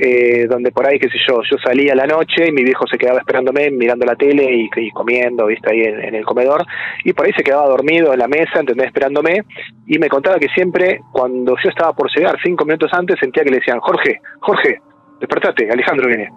[0.00, 2.86] eh, donde por ahí, qué sé yo, yo salía a la noche y mi viejo
[2.86, 6.64] se quedaba esperándome, mirando la tele y, y comiendo, viste, ahí en, en el comedor,
[7.04, 8.86] y por ahí se quedaba dormido en la mesa, ¿entendés?
[8.86, 9.42] Esperándome,
[9.88, 13.50] y me contaba que siempre, cuando yo estaba por llegar, cinco minutos antes, sentía que
[13.50, 14.80] le decían, Jorge, Jorge,
[15.18, 16.30] despertate, Alejandro viene.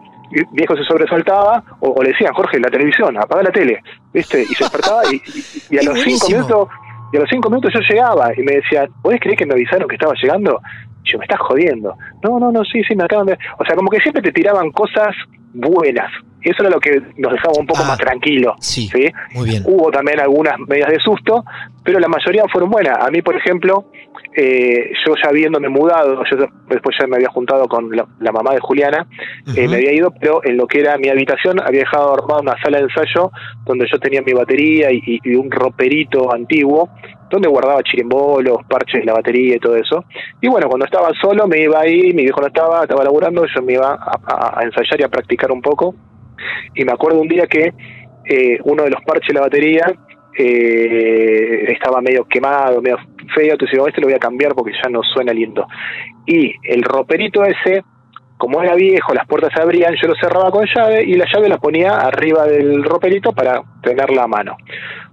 [0.52, 3.82] Viejo se sobresaltaba, o, o le decían, Jorge, la televisión, apaga la tele,
[4.14, 4.42] ¿viste?
[4.44, 6.68] Y se despertaba y, y- y a los cinco minutos
[7.14, 9.88] y a los cinco minutos yo llegaba y me decían, ¿podés creer que me avisaron
[9.88, 10.62] que estaba llegando?
[11.04, 11.94] Y yo, me estás jodiendo.
[12.24, 13.38] No, no, no, sí, sí, me acaban de...
[13.60, 15.14] O sea, como que siempre te tiraban cosas
[15.54, 16.10] buenas.
[16.44, 18.56] Y eso era lo que nos dejaba un poco Ah, más tranquilos.
[18.60, 19.12] sí, ¿sí?
[19.34, 19.64] muy bien.
[19.66, 21.44] Hubo también algunas medidas de susto,
[21.84, 22.98] pero la mayoría fueron buenas.
[23.00, 23.86] A mí, por ejemplo,
[24.36, 26.38] eh, yo ya habiéndome mudado, yo
[26.70, 29.08] después ya me había juntado con la, la mamá de Juliana,
[29.56, 32.62] eh, me había ido, pero en lo que era mi habitación había dejado armada una
[32.62, 33.32] sala de ensayo
[33.66, 36.90] donde yo tenía mi batería y, y- y un roperito antiguo
[37.30, 40.04] donde guardaba chirimbolos, parches de la batería y todo eso.
[40.42, 43.62] Y bueno, cuando estaba solo me iba ahí, mi viejo no estaba, estaba laburando, yo
[43.62, 45.96] me iba a, a- a ensayar y a practicar un poco.
[46.76, 47.74] Y me acuerdo un día que
[48.26, 49.94] eh, uno de los parches de la batería
[50.42, 52.98] eh, estaba medio quemado, medio
[53.34, 55.68] feo, entonces digo, este lo voy a cambiar porque ya no suena lindo.
[56.26, 57.84] Y el roperito ese,
[58.38, 61.50] como era viejo, las puertas se abrían, yo lo cerraba con llave y la llave
[61.50, 64.58] la ponía arriba del roperito para tenerla a mano.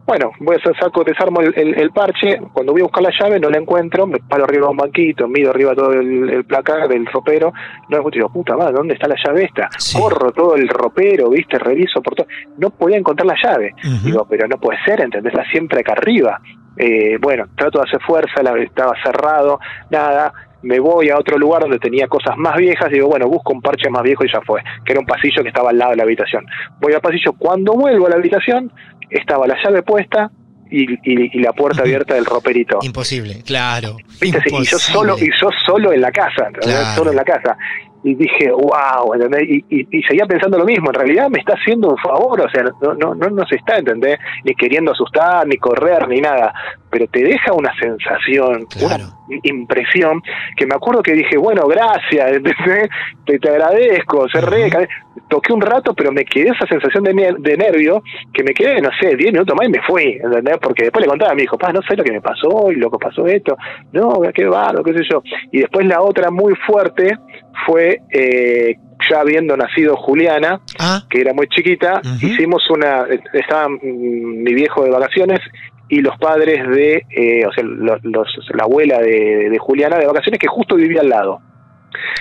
[0.08, 3.10] Bueno, voy a hacer saco, desarmo el, el- el parche, cuando voy a buscar la
[3.20, 6.44] llave no la encuentro, me paro arriba de un banquito, mido arriba todo el, el
[6.46, 9.68] placar del ropero, no la encuentro, digo, puta madre, ¿dónde está la llave esta?
[9.78, 10.00] Sí.
[10.00, 13.74] Corro todo el ropero, viste, reviso por todo, no podía encontrar la llave.
[14.02, 15.34] Digo, pero no puede ser, ¿entendés?
[15.34, 16.40] Está siempre acá arriba.
[16.78, 20.32] Eh, bueno, trato de hacer fuerza, la, estaba cerrado, nada.
[20.62, 22.90] Me voy a otro lugar donde tenía cosas más viejas.
[22.90, 24.60] Digo, bueno, busco un parche más viejo y ya fue.
[24.84, 26.44] Que era un pasillo que estaba al lado de la habitación.
[26.80, 27.32] Voy al pasillo.
[27.38, 28.72] Cuando vuelvo a la habitación,
[29.10, 30.30] estaba la llave puesta
[30.70, 32.78] y, y- y la puerta abierta del roperito.
[32.82, 33.96] Imposible, claro.
[34.20, 34.30] Y
[34.64, 36.48] yo solo, y yo solo en la casa.
[36.60, 36.94] Claro.
[36.94, 37.56] solo en la casa.
[38.04, 39.42] Y dije, wow, ¿entendés?
[39.68, 42.94] Y, seguía pensando lo mismo, en realidad me está haciendo un favor, o sea, no,
[42.94, 44.18] no, no, no se está, ¿entendés?
[44.44, 46.54] Ni queriendo asustar, ni correr, ni nada,
[46.90, 49.04] pero te deja una sensación, Claro.
[49.28, 50.22] una impresión,
[50.56, 52.40] que me acuerdo que dije, bueno, gracias.
[53.26, 54.86] Te, te agradezco, cerré, Ujú.
[55.28, 58.80] toqué un rato, pero me quedé esa sensación de, ner- de nervio, que me quedé,
[58.80, 60.56] no sé, 10 minutos más y me fui, ¿entendés?
[60.62, 62.76] Porque después le contaba a mi hijo, pa, no sé lo que me pasó, y
[62.76, 63.54] lo que pasó esto,
[63.92, 65.22] no, qué barro, qué sé yo.
[65.52, 67.18] Y después la otra muy fuerte
[67.66, 68.76] fue, eh,
[69.10, 74.84] ya habiendo nacido Juliana, Ah, que era muy chiquita, hicimos una, estaba mm, mi viejo
[74.84, 75.40] de vacaciones
[75.88, 80.06] y los padres de, eh, o sea, los, los- la abuela de, de Juliana de
[80.06, 81.40] vacaciones que justo vivía al lado.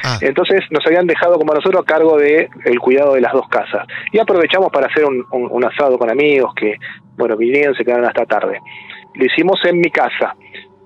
[0.04, 3.34] ah, Entonces nos habían dejado como a nosotros a cargo de el cuidado de las
[3.34, 3.86] dos casas.
[4.12, 6.76] Y aprovechamos para hacer un, un- un asado con amigos que,
[7.18, 8.60] bueno, vinieron, se quedaron hasta tarde.
[9.16, 10.34] Lo hicimos en mi casa.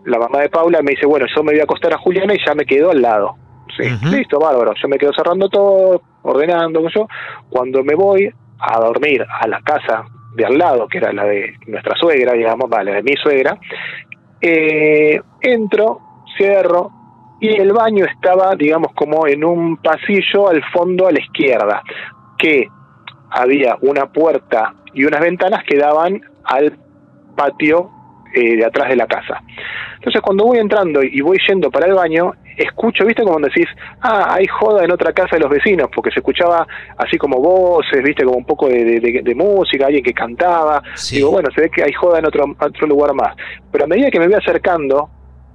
[0.05, 2.39] La mamá de Paula me dice, bueno, yo me voy a acostar a Juliana y
[2.43, 3.35] ya me quedo al lado.
[3.77, 4.73] Sí, listo, bárbaro.
[4.81, 7.07] Yo me quedo cerrando todo, ordenando, yo.
[7.49, 8.27] Cuando me voy
[8.59, 10.03] a dormir a la casa
[10.35, 13.57] de al lado, que era la de nuestra suegra, digamos, vale, de mi suegra,
[14.39, 15.99] eh, entro,
[16.37, 16.91] cierro,
[17.39, 21.81] y el baño estaba, digamos, como en un pasillo al fondo a la izquierda,
[22.37, 22.67] que
[23.31, 26.77] había una puerta y unas ventanas que daban al
[27.35, 27.89] patio
[28.33, 29.41] eh, de atrás de la casa.
[29.95, 33.67] Entonces cuando voy entrando y voy yendo para el baño, escucho, viste como decís,
[34.01, 38.03] ah, hay joda en otra casa de los vecinos, porque se escuchaba así como voces,
[38.03, 40.81] viste, como un poco de, de- música, alguien que cantaba.
[40.95, 41.17] Sí.
[41.17, 43.35] Digo, bueno, se ve que hay joda en otro, otro lugar más.
[43.71, 45.09] Pero a medida que me voy acercando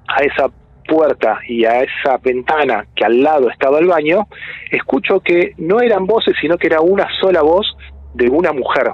[0.09, 0.51] a esa
[0.87, 4.27] puerta y a esa ventana que al lado estaba el baño,
[4.71, 7.77] escucho que no eran voces, sino que era una sola voz
[8.15, 8.93] de una mujer.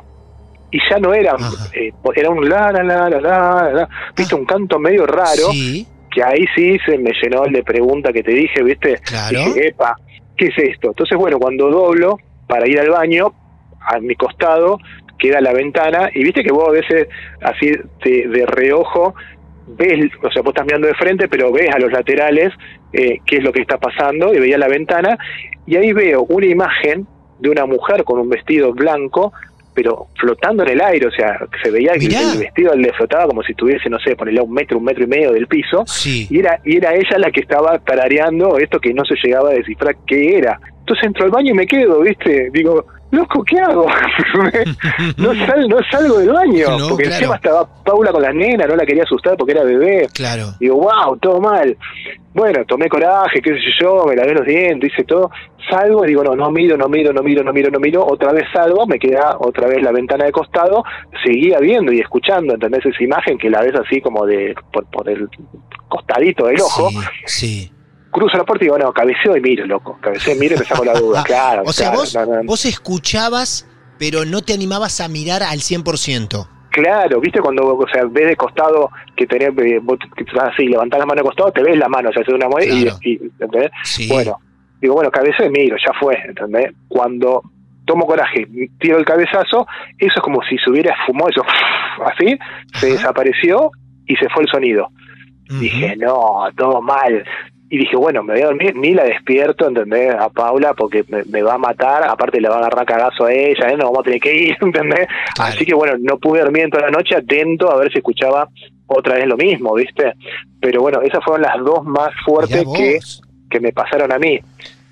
[0.70, 1.36] Y ya no era,
[1.74, 5.86] eh, era un la la la la la, la, viste, un canto medio raro, sí,
[6.14, 9.38] que ahí sí se me llenó el de pregunta que te dije, viste, Claro.
[9.46, 9.96] dije, epa,
[10.36, 10.88] ¿qué es esto?
[10.88, 13.32] Entonces, bueno, cuando doblo para ir al baño,
[13.80, 14.78] a mi costado
[15.18, 17.08] queda la ventana, y viste que vos a veces
[17.42, 17.70] así
[18.04, 19.14] de, de reojo
[19.66, 22.52] ves, o sea, vos estás mirando de frente, pero ves a los laterales
[22.92, 25.16] eh, qué es lo que está pasando, y veía la ventana,
[25.66, 27.06] y ahí veo una imagen
[27.38, 29.32] de una mujer con un vestido blanco
[29.74, 33.42] pero flotando en el aire, o sea, se veía que el vestido le flotaba como
[33.42, 36.60] si estuviese, no sé, ponerle un metro, un metro y medio del piso, y era
[36.64, 40.38] y era ella la que estaba tarareando esto que no se llegaba a descifrar qué
[40.38, 40.58] era.
[40.80, 42.50] Entonces entro al baño y me quedo, ¿viste?
[42.52, 43.86] Digo, loco, ¿qué hago?
[45.18, 48.84] no, sal, no salgo del baño, porque encima estaba Paula con la nena, no la
[48.84, 50.08] quería asustar porque era bebé.
[50.12, 50.54] Claro.
[50.58, 51.76] Digo, wow, todo mal.
[52.34, 55.30] Bueno, tomé coraje, qué sé yo, me lavé los dientes, hice todo.
[55.70, 58.04] Salgo y digo, no, no miro, no miro, no miro, no miro, no miro.
[58.04, 60.82] Otra vez salgo, me queda otra vez la ventana de costado,
[61.22, 62.86] seguía viendo y escuchando, ¿entendés?
[62.86, 65.28] Esa imagen que la ves así como de por, por el
[65.88, 66.88] costadito del ojo.
[67.26, 67.70] sí
[68.12, 69.98] cruzo la puerta y digo, no, cabeceo y miro, loco.
[70.00, 71.62] Cabeceo y miro y me saco la duda, claro.
[71.66, 73.66] O sea, vos, vos escuchabas,
[73.98, 76.48] pero no te animabas a mirar al 100%.
[76.70, 79.98] Claro, viste cuando o sea, ves de costado que tenés, eh, vos
[80.40, 82.66] así, levantás la mano de costado, te ves la mano, o sea, hace una mueve
[83.02, 83.70] y, ¿entendés?
[84.08, 84.38] Bueno,
[84.80, 86.72] digo, bueno, cabeceo y miro, ya fue, ¿entendés?
[86.88, 87.42] Cuando
[87.84, 88.46] tomo coraje,
[88.78, 89.66] tiro el cabezazo,
[89.98, 91.42] eso es como si se hubiera esfumado eso,
[92.06, 92.38] así,
[92.74, 93.70] se desapareció
[94.06, 94.88] y se fue el sonido.
[95.60, 97.22] Dije, no, todo mal
[97.72, 100.14] y dije, bueno, me voy a dormir, ni la despierto, ¿entendés?
[100.14, 103.70] A Paula, porque me, va a matar, aparte le va a agarrar cagazo a ella,
[103.70, 103.76] ¿eh?
[103.78, 105.08] no vamos a tener que ir, ¿entendés?
[105.38, 108.46] Así que bueno, no pude dormir en toda la noche atento a ver si escuchaba
[108.86, 110.12] otra vez lo mismo, ¿viste?
[110.60, 112.98] Pero bueno, esas fueron las dos más fuertes que,
[113.48, 114.38] que me pasaron a mí.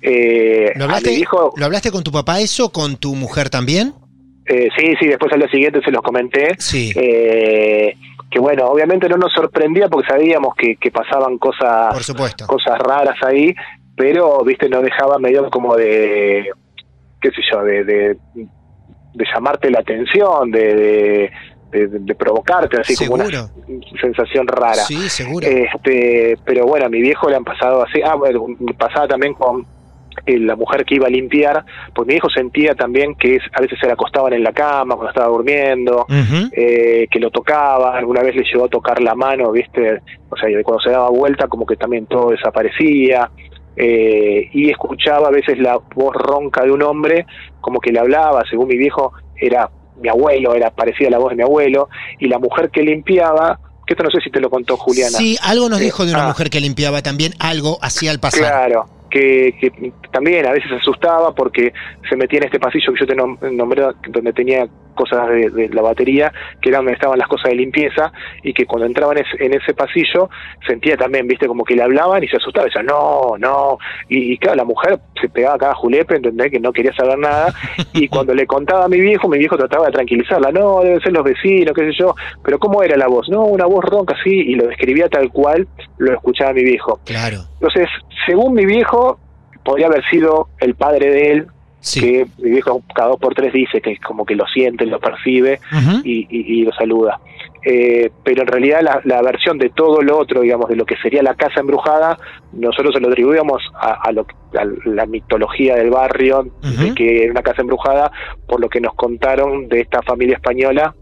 [0.01, 1.23] Eh, ¿Lo, hablaste,
[1.57, 3.93] ¿Lo hablaste con tu papá eso, con tu mujer también?
[4.47, 6.55] Eh, sí, sí, después al día siguiente se los comenté.
[6.57, 6.91] Sí.
[6.95, 7.95] Eh,
[8.31, 12.47] que bueno, obviamente no nos sorprendía porque sabíamos que, que pasaban cosas, Por supuesto.
[12.47, 13.53] cosas raras ahí,
[13.95, 16.49] pero, viste, no dejaba medio como de,
[17.21, 18.17] qué sé yo, de, de,
[19.33, 21.29] llamarte la atención, de,
[21.71, 23.49] de, provocarte, así como una
[23.99, 24.75] sensación rara.
[24.75, 25.45] Sí, seguro.
[25.45, 28.45] Este, pero bueno, a mi viejo le han pasado así, ah, bueno,
[28.77, 29.65] pasaba también con
[30.25, 33.87] la mujer que iba a limpiar, pues mi hijo sentía también que a veces se
[33.87, 36.05] le acostaban en la cama cuando estaba durmiendo,
[36.51, 40.01] eh, que lo tocaba, alguna vez le llegó a tocar la mano, ¿viste?
[40.29, 43.29] O sea, cuando se daba vuelta como que también todo desaparecía.
[43.73, 47.25] Eh, y escuchaba a veces la voz ronca de un hombre
[47.61, 49.69] como que le hablaba, según mi viejo era
[50.01, 53.59] mi abuelo, era parecida a la voz de mi abuelo, y la mujer que limpiaba,
[53.85, 55.17] que esto no sé si te lo contó Juliana.
[55.17, 56.27] Sí, algo nos dijo de una ah.
[56.27, 58.41] mujer que limpiaba también, algo hacía al pasar.
[58.41, 61.73] Claro, que, que, también a veces asustaba porque
[62.09, 66.31] se metía en este pasillo que yo te nombré, donde tenía cosas de, la batería,
[66.61, 68.11] que era donde estaban las cosas de limpieza,
[68.43, 70.29] y que cuando entraban en ese pasillo
[70.65, 73.77] sentía también, viste, como que le hablaban y se asustaba, decía, no, no,
[74.09, 77.53] y, claro, la mujer se pegaba cada julepe, entendés que no quería saber nada,
[77.93, 81.13] y cuando le contaba a mi viejo, mi viejo trataba de tranquilizarla, no, deben ser
[81.13, 83.29] los vecinos, qué sé yo, pero ¿cómo era la voz?
[83.29, 86.99] No, una voz ronca así, y lo describía tal cual lo escuchaba mi viejo.
[87.05, 87.39] Claro.
[87.53, 87.87] Entonces,
[88.25, 89.19] según mi viejo,
[89.63, 91.47] podría haber sido el padre de él,
[91.93, 95.59] que mi viejo cada dos por tres dice que como que lo siente, lo percibe
[96.03, 97.19] y, lo saluda.
[97.63, 101.21] Eh, pero en realidad la, versión de todo lo otro, digamos, de lo que sería
[101.21, 102.17] la casa embrujada,
[102.53, 104.25] nosotros se lo atribuíamos a, lo,
[104.85, 108.11] la mitología del barrio, de que era una casa embrujada,
[108.47, 110.95] por lo que nos contaron de esta familia española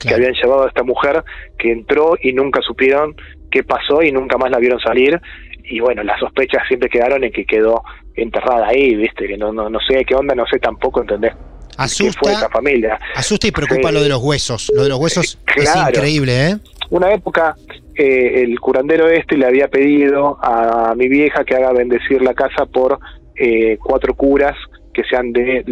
[0.00, 1.24] que habían llevado a esta mujer
[1.58, 3.14] que entró y nunca supieron
[3.50, 5.20] qué pasó y nunca más la vieron salir.
[5.64, 7.82] Y bueno, las sospechas siempre quedaron en que quedó
[8.16, 11.34] enterrada ahí, viste, que no, no, no sé qué onda, no sé tampoco entender.
[11.76, 12.98] Asusta, fue esa familia.
[13.14, 14.70] asusta y preocupa lo de los huesos.
[14.74, 16.56] Lo de los huesos es increíble, ¿eh?
[16.88, 17.54] Una época
[17.94, 22.64] eh, el curandero este le había pedido a mi vieja que haga bendecir la casa
[22.66, 22.98] por
[23.34, 24.56] eh, cuatro curas
[24.94, 25.62] que sean de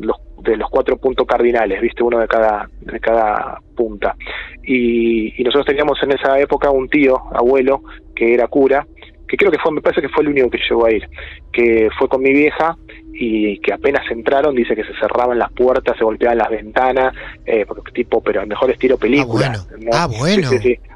[0.00, 4.16] los de los cuatro puntos cardinales, viste, uno de cada de cada punta.
[4.64, 7.82] Y, y nosotros teníamos en esa época un tío, abuelo,
[8.14, 8.86] que era cura
[9.28, 11.08] que creo que fue, me parece que fue el único que llegó a ir,
[11.52, 12.76] que fue con mi vieja
[13.12, 17.14] y que apenas entraron dice que se cerraban las puertas, se golpeaban las ventanas,
[17.44, 19.52] eh, tipo, pero al mejor estilo película.
[19.54, 19.90] Ah, bueno.
[19.92, 20.48] Ah, bueno.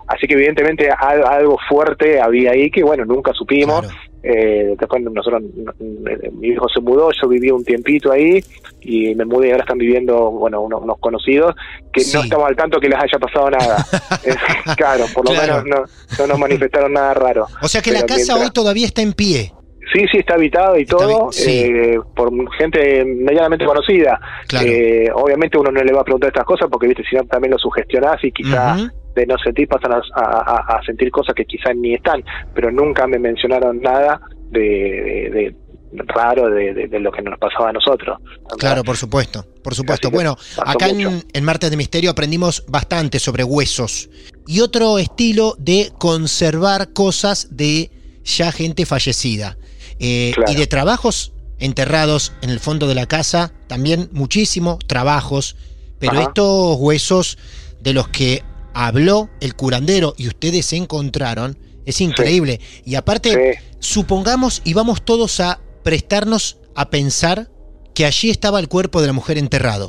[0.06, 3.86] Así que evidentemente algo fuerte había ahí que, bueno, nunca supimos.
[4.22, 5.42] Eh, después nosotros,
[5.80, 8.40] mi hijo se mudó, yo viví un tiempito ahí
[8.80, 11.54] y me mudé y ahora están viviendo, bueno, unos, conocidos
[11.92, 13.84] que no estamos al tanto que les haya pasado nada.
[14.76, 15.84] claro, por lo menos no,
[16.18, 17.46] no, nos manifestaron nada raro.
[17.60, 19.52] O sea que la casa hoy todavía está en pie.
[19.92, 24.18] Sí, sí, está habitado y todo, eh, por gente medianamente conocida.
[24.62, 27.50] Eh, obviamente uno no le va a preguntar estas cosas porque, viste, si no también
[27.50, 28.76] lo sugestionás y quizá
[29.14, 32.22] de no sentir pasan a, sentir cosas que quizás ni están,
[32.54, 34.20] pero nunca me mencionaron nada
[34.50, 35.54] de,
[35.92, 38.18] raro de, lo que nos pasaba a nosotros.
[38.58, 40.10] Claro, por supuesto, por supuesto.
[40.10, 44.08] bueno, acá en, en, Martes de Misterio aprendimos bastante sobre huesos
[44.46, 47.90] y otro estilo de conservar cosas de
[48.24, 49.56] ya gente fallecida.
[49.98, 55.54] Eh, y de trabajos enterrados en el fondo de la casa, también muchísimo trabajos
[56.00, 56.22] Pero Ajá.
[56.22, 57.38] estos huesos
[57.80, 58.42] de los que
[58.74, 62.60] habló el curandero y ustedes se encontraron es increíble.
[62.84, 67.48] Y aparte, supongamos y vamos todos a prestarnos a pensar
[67.94, 69.88] que allí estaba el cuerpo de la mujer enterrado.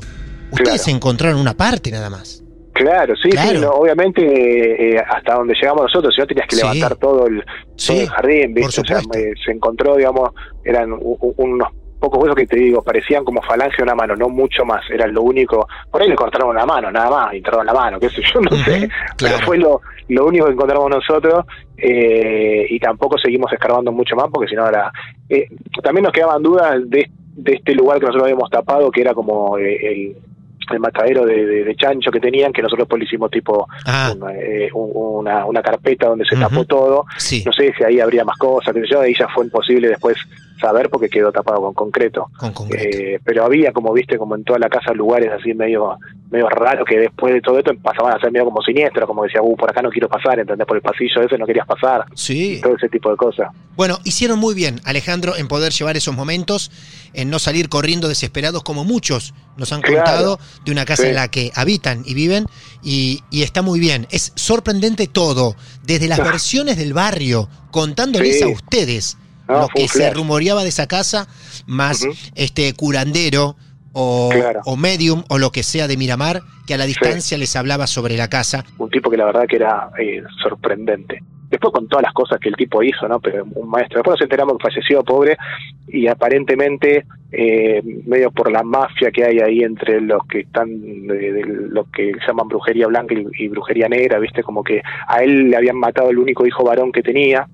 [0.51, 2.43] Ustedes encontraron una parte nada más.
[2.73, 3.59] Claro, sí, sí, Claro.
[3.61, 6.61] no, obviamente eh, eh, hasta donde llegamos nosotros, si no tenías que Sí.
[6.63, 7.43] levantar todo el,
[7.85, 8.81] todo el jardín, ¿viste?
[8.81, 10.31] por O sea, se encontró, digamos,
[10.65, 11.67] eran u- u- unos
[12.03, 15.07] pocos huesos que te digo, parecían como falange de una mano, no mucho más, era
[15.07, 18.21] lo único, por ahí le cortaron una mano, nada más, entraron la mano, qué sé
[18.21, 21.45] yo, no sé, pero fue lo, lo único que encontramos nosotros
[21.77, 24.91] eh, y tampoco seguimos escarbando mucho más porque si no era...
[25.29, 25.47] eh,
[25.81, 29.57] también nos quedaban dudas de, de este lugar que nosotros habíamos tapado, que era como
[29.57, 30.17] eh, el,
[30.71, 33.67] el matadero de, de- de chancho que tenían, que nosotros después le hicimos tipo
[34.13, 37.05] un, eh, un- una, una carpeta donde se tapó todo.
[37.17, 37.43] Sí.
[37.45, 40.15] No sé si ahí habría más cosas, sé yo, ahí ya fue imposible después
[40.59, 42.27] saber porque quedó tapado con concreto.
[42.77, 45.97] Eh, pero había, como viste, como en toda la casa, lugares así medio
[46.31, 49.39] medio raros que después de todo esto pasaban a ser medio como siniestros, como decía,
[49.43, 50.65] uh, por acá no quiero pasar, ¿entendés?
[50.65, 52.05] Por el pasillo ese no querías pasar.
[52.15, 52.59] Sí.
[52.63, 53.49] Todo ese tipo de cosas.
[53.75, 56.71] Bueno, hicieron muy bien, Alejandro, en poder llevar esos momentos,
[57.13, 59.97] en no salir corriendo desesperados como muchos nos han Claro.
[59.97, 61.09] contado de una casa Sí.
[61.09, 62.47] en la que habitan y viven,
[62.81, 64.07] y, y está muy bien.
[64.09, 66.23] Es sorprendente todo, desde las Ah.
[66.23, 68.43] versiones del barrio, contándoles Sí.
[68.43, 71.27] a ustedes No, lo que se rumoreaba de esa casa,
[71.65, 73.55] más este curandero
[73.91, 74.31] o,
[74.65, 78.17] o medium o lo que sea de Miramar, que a la distancia les hablaba sobre
[78.17, 78.63] la casa.
[78.77, 81.21] un tipo que la verdad que era eh, sorprendente.
[81.53, 83.19] Después con todas las cosas que el tipo hizo, ¿no?
[83.19, 83.99] Pero un maestro.
[83.99, 85.37] Después nos enteramos que falleció pobre
[85.87, 90.67] y aparentemente eh, medio por la mafia que hay ahí entre los que están
[91.07, 94.43] de, de lo que llaman brujería blanca y, y brujería negra, ¿viste?
[94.43, 97.47] Como que a él le habían matado el único hijo varón que tenía.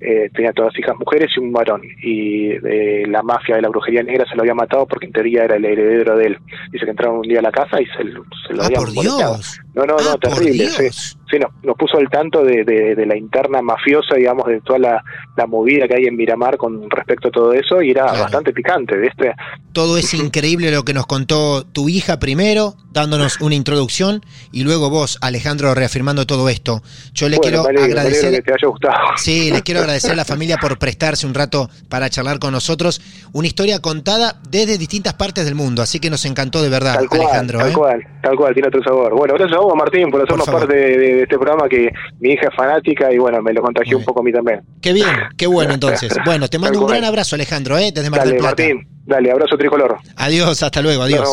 [0.00, 1.82] Eh, tenía todas hijas mujeres y un varón.
[2.02, 5.44] Y eh, la mafia de la brujería negra se lo había matado porque en teoría
[5.44, 6.38] era el heredero de él.
[6.70, 8.82] Dice que entraron un día a la casa y se, lo- se lo Ah, habían
[8.84, 8.92] por.
[8.92, 9.60] Dios.
[9.74, 10.68] No, no, no, Ah, por terrible.
[10.70, 10.88] Sí,
[11.30, 14.78] sí nos, nos puso al tanto de, de- de la interna mafiosa, digamos, de toda
[14.78, 15.04] la,
[15.36, 18.96] la movida que hay en Miramar con respecto a todo eso y era bastante picante,
[18.96, 19.34] ¿viste?
[19.72, 24.90] Todo es increíble lo que nos contó tu hija primero, dándonos una introducción, y luego
[24.90, 26.82] vos, Alejandro, reafirmando todo esto.
[27.12, 28.26] Yo le Bueno, quiero me agradecer.
[28.28, 28.94] alegro que te haya gustado.
[29.16, 33.00] Sí, les quiero agradecer a la familia por prestarse un rato para charlar con nosotros.
[33.32, 37.08] Una historia contada desde distintas partes del mundo, así que nos encantó de verdad, Tal
[37.08, 37.58] cual, Alejandro.
[37.60, 37.74] tal ¿eh?
[37.74, 39.14] cual, tal cual, tiene otro sabor.
[39.14, 40.62] Bueno, gracias a vos, Martín, por hacernos favor.
[40.62, 41.90] parte de, de este programa que
[42.20, 44.62] mi hija es fanática y bueno, me lo contagió un poco a mí también.
[44.80, 46.12] Qué bien, qué bueno entonces.
[46.24, 47.90] Bueno, te mando un gran abrazo, Alejandro, ¿eh?
[47.94, 48.62] desde Mar Dale, Plata.
[48.62, 49.98] Martín, dale, abrazo tricolor.
[50.16, 51.28] Adiós, hasta luego, adiós.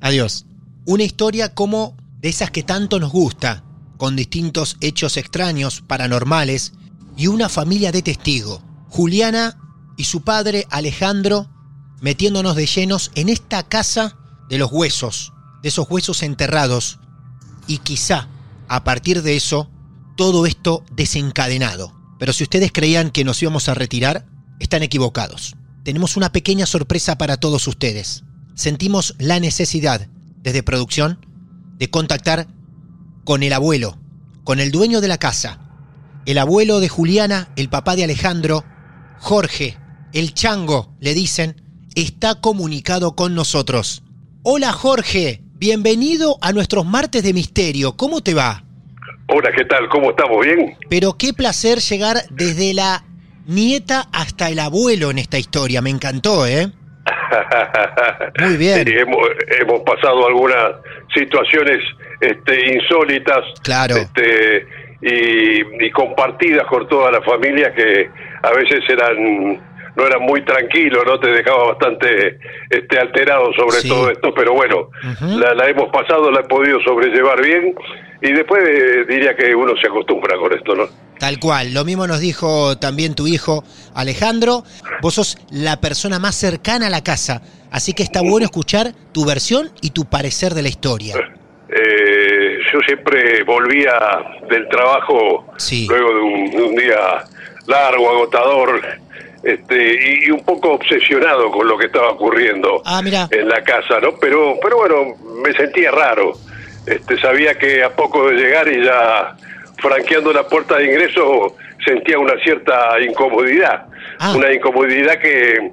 [0.00, 0.46] Adiós.
[0.84, 3.62] Una historia como de esas que tanto nos gusta,
[3.98, 6.72] con distintos hechos extraños, paranormales,
[7.16, 8.62] y una familia de testigo.
[8.88, 9.56] Juliana
[9.96, 11.48] y su padre Alejandro
[12.00, 14.16] metiéndonos de llenos en esta casa
[14.48, 15.32] de los huesos,
[15.62, 16.98] de esos huesos enterrados,
[17.72, 18.28] y quizá
[18.68, 19.70] a partir de eso
[20.14, 21.94] todo esto desencadenado.
[22.18, 24.26] Pero si ustedes creían que nos íbamos a retirar,
[24.60, 25.56] están equivocados.
[25.82, 28.24] Tenemos una pequeña sorpresa para todos ustedes.
[28.54, 30.06] Sentimos la necesidad,
[30.42, 31.24] desde producción,
[31.78, 32.46] de contactar
[33.24, 33.98] con el abuelo,
[34.44, 35.58] con el dueño de la casa,
[36.26, 38.64] el abuelo de Juliana, el papá de Alejandro,
[39.18, 39.78] Jorge,
[40.12, 41.62] el chango, le dicen,
[41.94, 44.02] está comunicado con nosotros.
[44.42, 48.64] Hola Jorge, bienvenido a nuestros martes de misterio, ¿cómo te va?
[49.28, 49.88] Hola, ¿qué tal?
[49.90, 50.44] ¿Cómo estamos?
[50.44, 50.76] ¿Bien?
[50.90, 53.04] Pero qué placer llegar desde la
[53.46, 56.66] nieta hasta el abuelo en esta historia, me encantó, ¿eh?
[58.40, 58.88] Muy bien.
[58.88, 59.24] Sí, hemos,
[59.60, 60.82] hemos pasado algunas
[61.14, 61.78] situaciones
[62.20, 63.94] este, insólitas Claro.
[63.98, 64.66] este,
[65.00, 68.10] y, y compartidas con toda la familia que
[68.42, 69.62] a veces eran
[69.96, 72.38] no eran muy tranquilos, no te dejaba bastante
[72.70, 73.88] este, alterado sobre Sí.
[73.88, 74.88] todo esto, pero bueno,
[75.20, 77.74] la, la hemos pasado, la he podido sobrellevar bien
[78.22, 80.84] y después eh, diría que uno se acostumbra con esto, ¿no?
[81.18, 83.62] Tal cual, lo mismo nos dijo también tu hijo
[83.94, 84.64] Alejandro,
[85.02, 89.24] vos sos la persona más cercana a la casa, así que está bueno escuchar tu
[89.26, 91.14] versión y tu parecer de la historia.
[91.68, 93.92] Eh, yo siempre volvía
[94.50, 95.46] del trabajo
[95.88, 97.24] luego de un, de un día
[97.66, 98.80] largo, agotador,
[99.42, 104.14] este, y, un poco obsesionado con lo que estaba ocurriendo Ah, en la casa, ¿no?
[104.20, 106.32] Pero, pero bueno, me sentía raro.
[106.86, 109.34] Este, sabía que a poco de llegar y ya
[109.78, 113.86] franqueando la puerta de ingreso sentía una cierta incomodidad,
[114.36, 115.70] una incomodidad que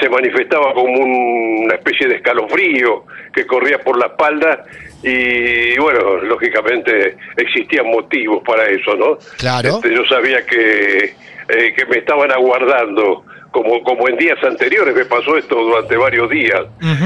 [0.00, 4.64] se manifestaba como un- una especie de escalofrío que corría por la espalda
[5.02, 9.18] y bueno, lógicamente existían motivos para eso, ¿no?
[9.38, 9.68] Claro.
[9.76, 11.14] Este, yo sabía que,
[11.48, 16.28] eh, que me estaban aguardando como, como en días anteriores me pasó esto durante varios
[16.28, 16.62] días.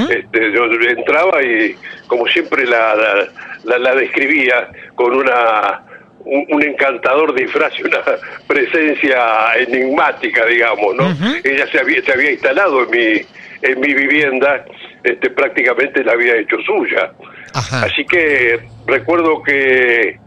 [0.09, 1.77] este, yo entraba y
[2.07, 3.29] como siempre la,
[3.65, 5.83] la, la, describía con una
[6.21, 8.01] un, encantador disfraz y una
[8.47, 11.15] presencia enigmática, digamos, ¿no?
[11.45, 13.21] Ella se había, se había instalado en mi,
[13.63, 14.65] en mi vivienda,
[15.05, 17.13] este, prácticamente la había hecho suya.
[17.55, 20.19] Así que recuerdo que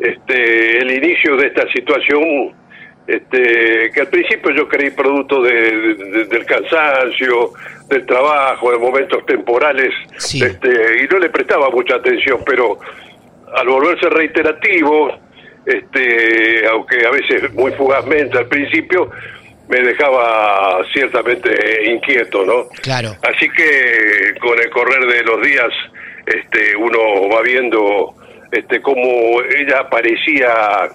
[0.00, 2.54] este, el inicio de esta situación
[3.08, 7.52] este, que al principio yo creí producto de, del cansancio,
[7.88, 12.78] del trabajo, de momentos temporales, este, y no le prestaba mucha atención, pero
[13.56, 15.18] al volverse reiterativo,
[15.64, 19.10] este, aunque a veces muy fugazmente al principio,
[19.68, 22.68] me dejaba ciertamente inquieto, ¿no?
[22.82, 23.16] Claro.
[23.22, 25.70] Así que con el correr de los días,
[26.26, 28.14] este, uno va viendo
[28.52, 30.90] este, cómo ella parecía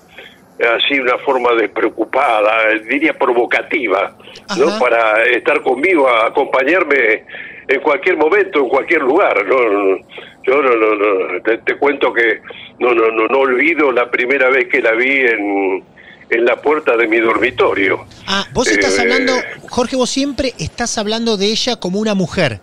[0.66, 4.16] así una forma despreocupada, diría provocativa,
[4.58, 4.80] ¿no?
[4.80, 7.24] Para estar conmigo, acompañarme
[7.68, 9.46] en cualquier momento, en cualquier lugar.
[9.46, 9.98] ¿no?
[10.44, 12.42] Yo no, no, no te, cuento que
[12.80, 15.84] no, no, no, no olvido la primera vez que la vi en,
[16.30, 18.06] en la puerta de mi dormitorio.
[18.28, 19.34] Ah, vos estás eh, hablando,
[19.70, 22.60] Jorge, vos siempre estás hablando de ella como una mujer.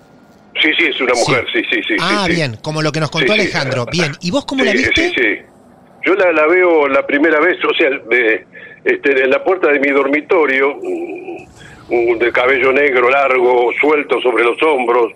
[0.60, 1.94] Sí, sí, es una mujer, sí, sí, sí.
[2.00, 3.86] ah, bien, como lo que nos contó Alejandro.
[3.90, 5.08] Bien, ¿y vos cómo la viste?
[5.08, 5.38] Sí, sí.
[6.04, 8.44] Yo la, la veo la primera vez, o sea, de,
[8.84, 14.62] este, en la puerta de mi dormitorio, un, de cabello negro largo, suelto sobre los
[14.62, 15.12] hombros,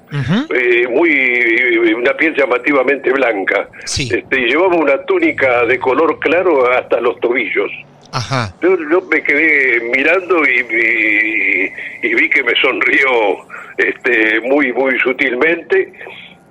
[0.51, 3.69] eh, muy una piel llamativamente blanca.
[3.85, 7.71] Este, y llevaba una túnica de color claro hasta los tobillos.
[8.13, 8.55] Ajá.
[8.61, 8.77] Yo,
[9.11, 11.71] me quedé mirando y,
[12.03, 13.09] y, vi que me sonrió
[13.77, 15.93] este, muy, muy sutilmente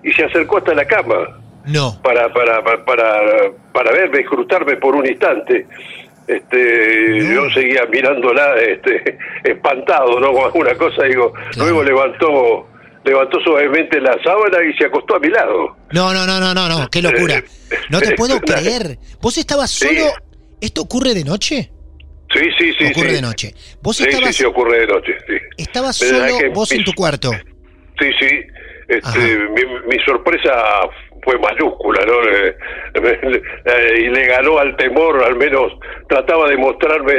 [0.03, 1.39] y se acercó hasta la cama.
[1.65, 2.01] No.
[2.01, 5.65] Para, para, para, para, verme, escrutarme por un instante.
[6.27, 10.31] Este, yo seguía mirándola, este, espantado, ¿no?
[10.31, 12.67] Con alguna cosa, digo, luego levantó,
[13.03, 15.77] levantó suavemente la sábana y se acostó a mi lado.
[15.91, 17.43] No, no, no, no, no, no, qué locura.
[17.89, 18.99] No te puedo creer.
[19.19, 20.05] ¿Vos estabas solo?
[20.61, 21.71] ¿Esto ocurre de noche?
[22.33, 22.85] Sí, sí, sí.
[22.85, 23.53] Ocurre de noche.
[23.81, 25.33] ¿Vos sí, estabas, sí, sí, ocurre de noche, sí.
[25.57, 27.31] ¿Estabas solo vos en tu cuarto?
[27.99, 28.27] Sí, sí.
[28.87, 30.51] Este, mi, mi, sorpresa
[31.23, 32.13] fue mayúscula, ¿no?
[32.29, 32.55] Eh,
[33.99, 35.71] y le ganó al temor, al menos
[36.07, 37.13] trataba de mostrarme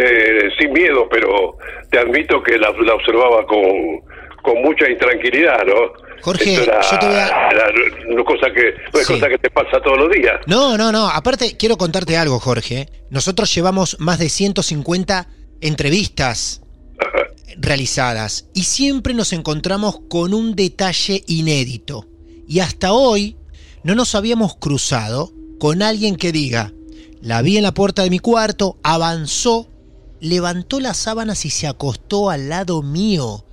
[0.59, 1.57] sin miedo, pero
[1.91, 4.01] te admito que la, observaba con,
[4.43, 6.05] con mucha intranquilidad, ¿no?
[6.23, 8.25] Jorge, yo te voy a...
[8.25, 10.41] cosa que, no es cosa que te pasa todos los días.
[10.47, 11.07] No, no, no.
[11.09, 12.87] Aparte, quiero contarte algo, Jorge.
[13.11, 15.29] Nosotros llevamos más de 150
[15.61, 16.63] entrevistas
[17.59, 22.07] realizadas y siempre nos encontramos con un detalle inédito.
[22.49, 23.37] Y hasta hoy
[23.85, 26.73] no nos habíamos cruzado con alguien que diga,
[27.21, 29.69] la vi en la puerta de mi cuarto, avanzó,
[30.21, 33.45] levantó las sábanas y se acostó al lado mío.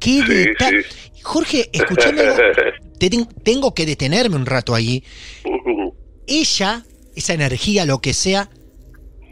[0.00, 0.84] ¡Qué detalle!
[1.22, 2.22] Jorge, escúchame
[3.44, 5.04] tengo que detenerme un rato ahí.
[6.26, 6.82] Ella,
[7.14, 8.48] esa energía, lo que sea,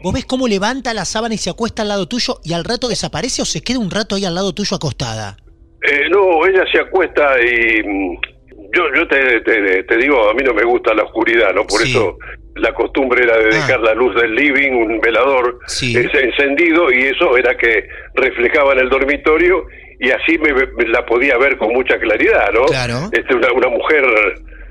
[0.03, 2.87] ¿vos ves cómo levanta la sábana y se acuesta al lado tuyo y al rato
[2.87, 5.37] desaparece o se queda un rato ahí al lado tuyo acostada?
[5.81, 8.32] Eh, no, ella se acuesta y mm,
[8.73, 9.41] yo, yo te,
[9.83, 11.65] te, digo, a mí no me gusta la oscuridad, ¿no?
[11.65, 12.17] Por eso
[12.55, 13.55] la costumbre era de ah.
[13.55, 18.89] dejar la luz del living, un velador encendido, y eso era que reflejaba en el
[18.89, 19.65] dormitorio
[19.99, 20.51] y así me,
[20.87, 22.65] la podía ver con mucha claridad, ¿no?
[22.65, 23.09] Claro.
[23.11, 24.03] Este, una, una mujer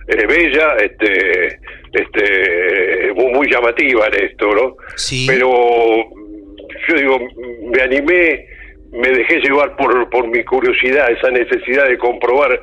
[0.09, 1.59] eh, bella, este,
[1.93, 4.77] este, muy, muy, llamativa en esto, ¿no?
[4.97, 5.27] Sí.
[5.27, 5.49] Pero
[6.89, 7.19] yo digo,
[7.65, 8.47] me animé,
[8.93, 12.61] me dejé llevar por, por mi curiosidad, esa necesidad de comprobar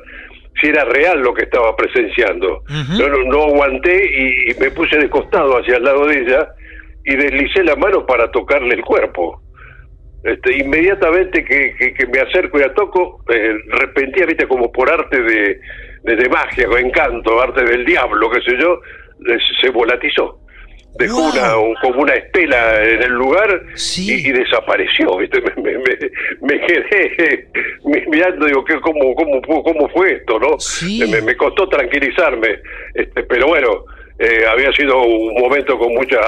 [0.60, 2.62] si era real lo que estaba presenciando.
[2.68, 6.48] no, no, aguanté y, me puse de costado hacia el lado de ella
[7.04, 9.40] y deslicé la mano para tocarle el cuerpo.
[10.22, 15.60] Este, inmediatamente que, que, me acerco y la toco, eh, repentinamente como por arte de,
[16.02, 18.80] de, magia o encanto, arte del diablo, qué sé yo,
[19.60, 20.40] se volatizó
[20.98, 23.62] dejó una, como una estela en el lugar
[23.96, 25.16] y, desapareció.
[25.18, 25.40] ¿viste?
[25.56, 25.96] Me, me,
[26.42, 27.48] me, quedé
[28.08, 30.38] mirando, digo, ¿qué, cómo, cómo, ¿cómo fue esto?
[30.38, 30.56] no
[31.22, 32.60] me, costó tranquilizarme,
[32.94, 33.84] este, pero bueno,
[34.18, 36.18] eh, había sido un momento con mucha,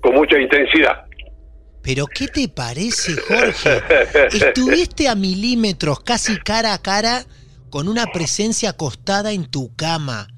[0.00, 1.04] con mucha intensidad.
[1.82, 3.82] Pero ¿qué te parece, Jorge?
[4.36, 7.24] Estuviste a milímetros, casi cara a cara,
[7.70, 10.28] con una presencia acostada en tu cama.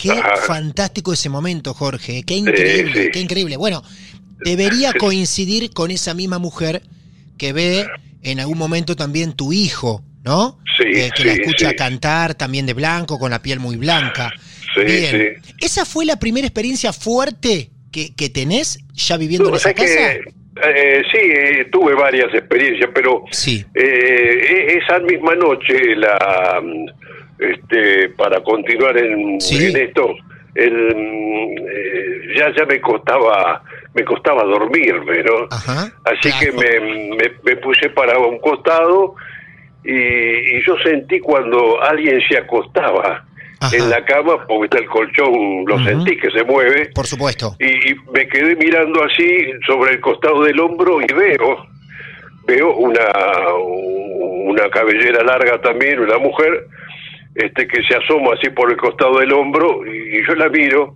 [0.00, 2.22] Qué fantástico ese momento, Jorge.
[2.24, 3.56] Qué increíble, qué increíble.
[3.56, 3.82] Bueno,
[4.44, 6.82] debería coincidir con esa misma mujer
[7.36, 7.86] que ve
[8.22, 10.58] en algún momento también tu hijo, ¿no?
[10.78, 10.84] Sí.
[10.88, 14.30] Eh, que la escucha cantar también de blanco, con la piel muy blanca.
[14.76, 15.42] Bien.
[15.58, 20.14] ¿Esa fue la primera experiencia fuerte que, que tenés ya viviendo en esa casa?
[20.62, 23.64] Eh, sí, eh, tuve varias experiencias, pero sí.
[23.74, 26.60] eh, esa misma noche, la,
[27.40, 30.14] este, para continuar en, en esto,
[30.54, 33.62] el, eh, ya ya me costaba
[33.94, 35.48] me costaba dormirme, ¿no?
[36.04, 39.16] Así que me, me, puse para un costado
[39.84, 43.24] y, y, yo sentí cuando alguien se acostaba
[43.72, 46.90] en la cama, porque está el colchón, lo sentí que se mueve.
[46.94, 47.56] Por supuesto.
[47.58, 51.66] Y, me quedé mirando así sobre el costado del hombro y veo,
[52.46, 53.06] veo una,
[53.56, 56.66] una cabellera larga también, una mujer,
[57.34, 60.94] este que se asoma así por el costado del hombro y yo la miro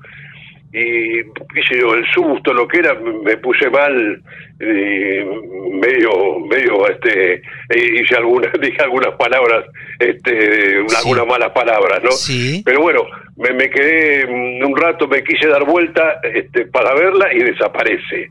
[0.76, 1.22] y
[1.54, 4.20] qué sé yo, el susto, lo que era, me puse mal,
[4.58, 7.34] medio, medio, este,
[7.68, 9.66] e hice algunas, dije algunas palabras,
[10.00, 12.10] este, algunas malas palabras, ¿no?
[12.10, 12.60] Sí.
[12.64, 13.02] Pero bueno,
[13.36, 18.30] me, me quedé un rato, me quise dar vuelta, este, para verla y desaparece.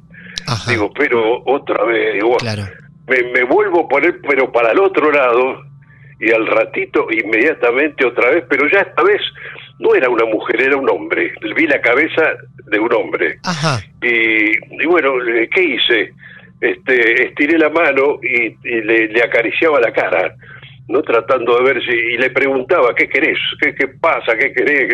[0.67, 2.35] Digo, pero otra vez, digo,
[3.07, 5.61] me, me vuelvo a poner, pero para el otro lado,
[6.23, 9.21] y al ratito, inmediatamente otra vez, pero ya esta vez
[9.79, 11.33] no era una mujer, era un hombre.
[11.55, 12.35] Vi la cabeza
[12.67, 13.39] de un hombre.
[14.01, 15.13] Y, bueno,
[15.53, 16.13] ¿qué hice?
[16.61, 20.33] Este, estiré la mano y, le, acariciaba la cara,
[20.87, 24.93] no tratando de ver si y le preguntaba qué querés, qué, qué pasa, qué querés,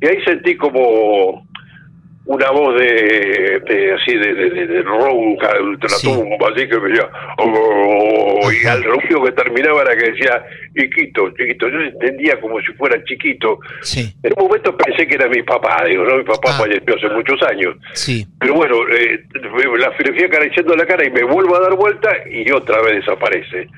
[0.00, 1.46] y ahí sentí como
[2.24, 8.66] una voz de, así de, de, ronca, de ultratumba, así que me decía, oh", y
[8.66, 10.44] al ronquido que terminaba era que decía,
[10.76, 13.58] chiquito, chiquito, yo entendía como si fuera chiquito.
[14.22, 16.58] En un momento pensé que era mi papá, digo, no, mi papá ah.
[16.58, 17.76] falleció hace muchos años.
[17.92, 18.24] Sí.
[18.38, 19.24] Pero bueno, eh,
[19.78, 23.68] la fui acariciando la cara y me vuelvo a dar vuelta y otra vez desaparece.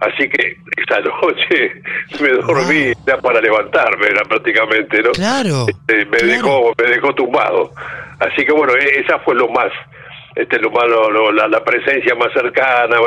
[0.00, 1.72] Así que esa noche
[2.20, 5.12] me dormí ya para levantarme, era prácticamente, ¿no?
[5.12, 5.66] Claro.
[5.68, 7.72] Este, me dejó, me dejó tumbado.
[8.18, 9.72] Así que bueno, e-, esa fue lo más,
[10.34, 12.98] este, lo malo, la, presencia más cercana.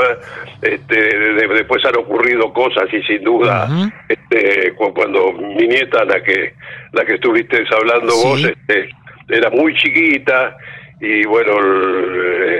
[0.62, 3.68] Este, después han ocurrido cosas y sin duda,
[4.08, 6.54] este, cuando mi nieta, la que,
[6.92, 8.90] la que estuviste hablando vos, este,
[9.30, 10.58] era muy chiquita
[11.02, 11.54] y bueno,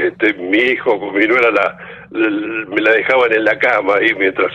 [0.06, 1.78] este, mi hijo, mi nuera la
[2.12, 4.52] me la dejaban en la cama ahí mientras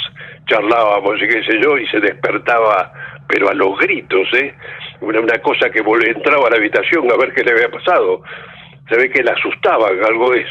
[0.47, 2.93] charlábamos y qué sé yo, y se despertaba,
[3.29, 4.55] pero a los gritos, ¿eh?
[5.01, 8.23] Una, una cosa que entraba a la habitación a ver qué le había pasado.
[8.89, 10.47] Se ve que la asustaban, algo es.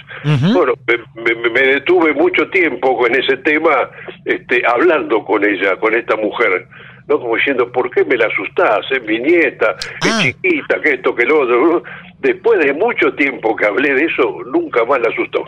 [0.54, 0.74] Bueno,
[1.16, 3.92] me, detuve mucho tiempo con ese tema,
[4.26, 6.68] este, hablando con ella, con esta mujer.
[7.08, 7.20] ¿no?
[7.20, 8.80] Como diciendo, ¿por qué me la asustás?
[8.90, 10.20] Es mi nieta, es ah.
[10.24, 11.84] chiquita, que esto, que lo otro.
[12.20, 15.46] Después de mucho tiempo que hablé de eso, nunca más la asustó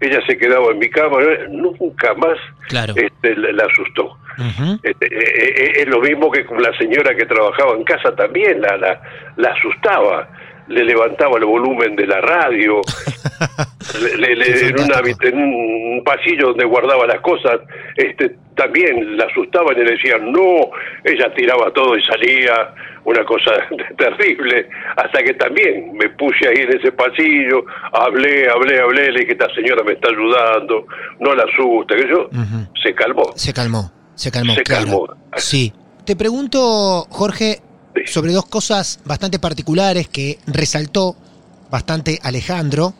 [0.00, 1.18] ella se quedaba en mi cama,
[1.50, 2.38] nunca más
[2.96, 4.16] este, la, asustó.
[4.82, 8.60] Este, eh, eh, es lo mismo que con la señora que trabajaba en casa también,
[8.60, 9.00] la, la,
[9.36, 10.28] la asustaba.
[10.68, 12.80] Le levantaba el volumen de la radio,
[14.18, 17.60] le, en, una, en, un pasillo donde guardaba las cosas,
[17.96, 20.70] este también la asustaban y le decían no,
[21.02, 22.72] ella tiraba todo y salía,
[23.04, 23.52] una cosa
[23.98, 29.32] terrible, hasta que también me puse ahí en ese pasillo, hablé, hablé, hablé, le dije,
[29.32, 30.86] esta señora me está ayudando,
[31.18, 32.28] no la asusta, que yo,
[32.82, 33.32] se calmó.
[33.34, 34.54] Se calmó, se calmó.
[34.54, 35.08] Se calmó.
[35.36, 35.72] Sí.
[36.04, 37.60] Te pregunto, Jorge,
[38.06, 41.16] sobre dos cosas bastante particulares que resaltó
[41.70, 42.94] bastante Alejandro.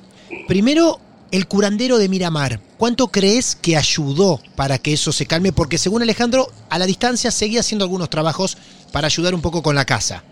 [0.47, 2.61] Primero, el curandero de Miramar.
[2.77, 5.53] ¿Cuánto crees que ayudó para que eso se calme?
[5.53, 8.57] Porque según Alejandro, a la distancia seguía haciendo algunos trabajos
[8.93, 10.25] para ayudar un poco con la casa.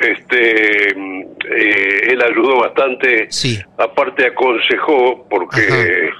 [0.00, 3.26] Este, eh, él ayudó bastante.
[3.30, 3.58] Sí.
[3.76, 6.10] Aparte aconsejó porque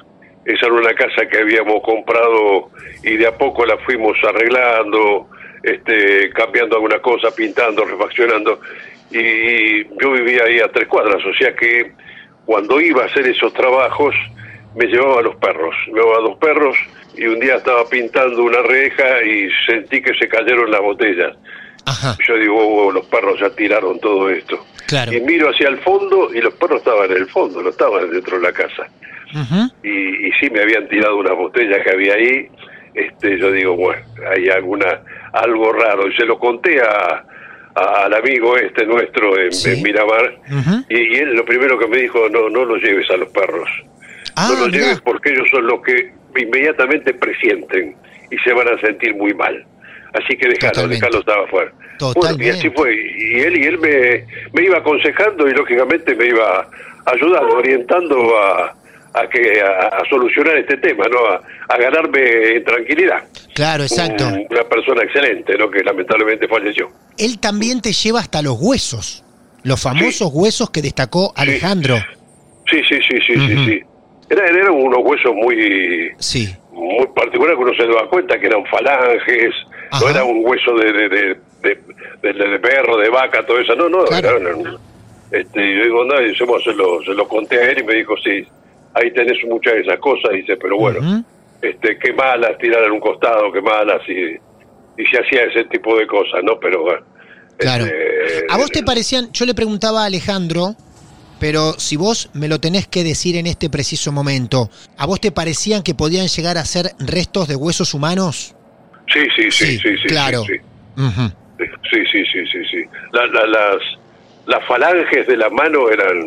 [0.44, 2.70] esa era una casa que habíamos comprado
[3.02, 5.28] y de a poco la fuimos arreglando,
[5.62, 8.60] este, cambiando alguna cosa, pintando, refaccionando.
[9.10, 11.92] Y yo vivía ahí a tres cuadras, o sea que
[12.46, 14.14] cuando iba a hacer esos trabajos
[14.74, 16.76] me llevaba a los perros, me llevaba a dos perros
[17.16, 21.36] y un día estaba pintando una reja y sentí que se cayeron las botellas.
[22.26, 24.64] Yo digo, oh, los perros ya tiraron todo esto.
[25.10, 28.38] Y miro hacia el fondo y los perros estaban en el fondo, no estaban dentro
[28.38, 28.88] de la casa.
[29.82, 32.48] y, y sí me habían tirado unas botellas que había ahí.
[32.94, 34.02] Este, yo digo, bueno,
[34.34, 35.00] hay alguna
[35.32, 36.08] algo raro.
[36.08, 37.24] Y se lo conté a,
[37.74, 40.34] al amigo este nuestro en, Miramar
[40.88, 43.68] y, él lo primero que me dijo, no, no los lleves a los perros.
[44.36, 47.96] Ah, no los lleves porque ellos son los que inmediatamente presienten
[48.30, 49.64] y se van a sentir muy mal.
[50.12, 51.72] Así que déjalo, déjalo estaba afuera.
[52.14, 52.94] Bueno, y así fue.
[52.94, 56.68] Y él y él me, me iba aconsejando y lógicamente me iba
[57.06, 58.74] ayudando, orientando a,
[59.14, 61.18] a que a, solucionar este tema, ¿no?
[61.68, 63.24] A, ganarme tranquilidad.
[63.54, 64.26] Claro, exacto.
[64.26, 65.70] una persona excelente, ¿no?
[65.70, 66.88] Que lamentablemente falleció.
[67.18, 69.24] Él también te lleva hasta los huesos,
[69.62, 71.96] los famosos huesos que destacó Alejandro.
[72.70, 73.80] Sí, sí, sí, sí, sí, sí.
[74.30, 76.54] eran, eran unos huesos muy, sí.
[76.72, 79.54] muy particulares que uno se daba cuenta que eran falanges,
[79.98, 81.08] no era un hueso de, de,
[81.62, 81.78] de,
[82.22, 84.78] de, perro, de vaca, todo eso, no, no, eran,
[85.30, 87.94] este, y yo digo, no, y se, lo, se lo conté a él y me
[87.94, 88.46] dijo, sí,
[88.94, 91.24] ahí tenés muchas de esas cosas, dice, pero bueno,
[91.62, 94.36] este, qué malas, tirar en un costado, qué malas, y,
[95.00, 96.58] y se hacía ese tipo de cosas, ¿no?
[96.58, 97.02] Pero bueno.
[97.58, 97.84] Claro.
[97.84, 100.74] Este, ¿A vos te parecían, yo le preguntaba a Alejandro,
[101.38, 105.30] pero si vos me lo tenés que decir en este preciso momento, ¿a vos te
[105.30, 108.54] parecían que podían llegar a ser restos de huesos humanos?
[109.12, 110.08] Sí, sí, sí, sí, sí.
[110.08, 110.44] claro.
[110.44, 110.58] Sí,
[111.90, 112.84] sí, sí, sí, sí, sí.
[113.12, 113.30] las,
[114.46, 116.20] las falanges de la mano eran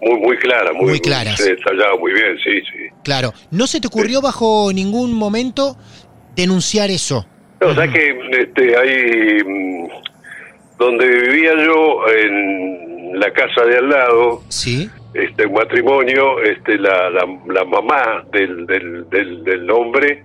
[0.00, 1.36] muy muy claras, muy, muy claras.
[1.36, 2.88] Se detallaba muy bien, sí, sí.
[3.04, 3.32] Claro.
[3.50, 5.76] ¿No se te ocurrió bajo ningún momento
[6.34, 7.26] denunciar eso?
[7.60, 9.88] No, o sea que este, hay mm,
[10.78, 14.42] donde vivía yo en la casa de al lado.
[14.48, 14.88] Sí.
[15.12, 20.24] Este un matrimonio, este la, la, la mamá del, del, del, del hombre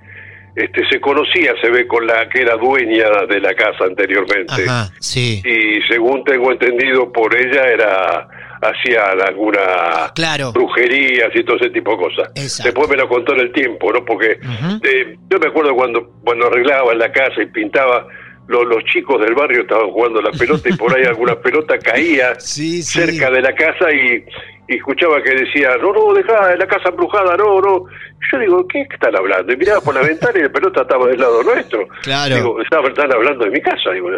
[0.55, 4.63] este se conocía, se ve, con la que era dueña de la casa anteriormente.
[4.67, 5.41] Ajá, sí.
[5.43, 8.27] Y según tengo entendido por ella era
[8.61, 10.51] hacían alguna claro.
[10.51, 12.63] brujerías y todo ese tipo de cosas.
[12.63, 14.03] Después me lo contó en el tiempo, ¿no?
[14.05, 14.39] Porque
[14.83, 18.07] eh, yo me acuerdo cuando, cuando arreglaba en la casa y pintaba,
[18.47, 23.31] los chicos del barrio estaban jugando la pelota y por ahí alguna pelota caía cerca
[23.31, 24.23] de la casa y,
[24.68, 27.86] escuchaba que decía, no, no, dejá la casa embrujada, no, no.
[28.32, 29.53] Yo digo, ¿qué están hablando?
[29.53, 31.88] Y miraba por la ventana y la pelota estaba del lado nuestro.
[32.03, 32.36] Claro.
[32.36, 33.91] Digo, están hablando de mi casa.
[33.91, 34.09] Digo,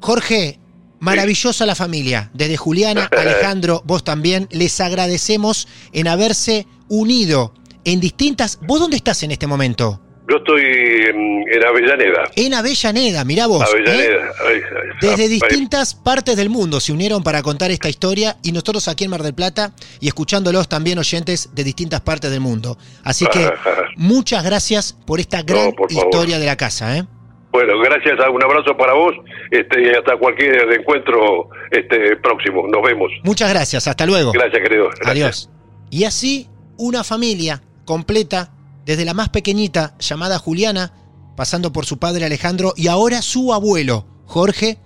[0.00, 0.58] Jorge,
[1.04, 2.30] Maravillosa la familia.
[2.32, 7.52] Desde Juliana, Alejandro, vos también, les agradecemos en haberse unido
[7.84, 8.58] en distintas...
[8.62, 10.00] ¿Vos dónde estás en este momento?
[10.30, 12.30] Yo estoy en, Avellaneda.
[12.36, 13.62] En Avellaneda, mirá vos.
[13.62, 13.66] ¿eh?
[13.72, 14.32] Avellaneda.
[15.00, 19.10] Desde distintas partes del mundo se unieron para contar esta historia y nosotros aquí en
[19.10, 22.76] Mar del Plata y escuchándolos también oyentes de distintas partes del mundo.
[23.02, 23.50] Así que
[23.96, 26.96] muchas gracias por esta gran historia de la casa.
[26.96, 27.04] ¿eh?
[27.54, 29.14] Bueno, gracias, un abrazo para vos
[29.52, 32.66] este, y hasta cualquier encuentro este, próximo.
[32.66, 33.12] Nos vemos.
[33.22, 34.32] Muchas gracias, hasta luego.
[34.32, 34.88] Gracias, querido.
[35.04, 35.48] Adiós.
[35.88, 38.50] Y así, una familia completa,
[38.84, 40.92] desde la más pequeñita, llamada Juliana,
[41.36, 44.78] pasando por su padre Alejandro y ahora su abuelo, Jorge,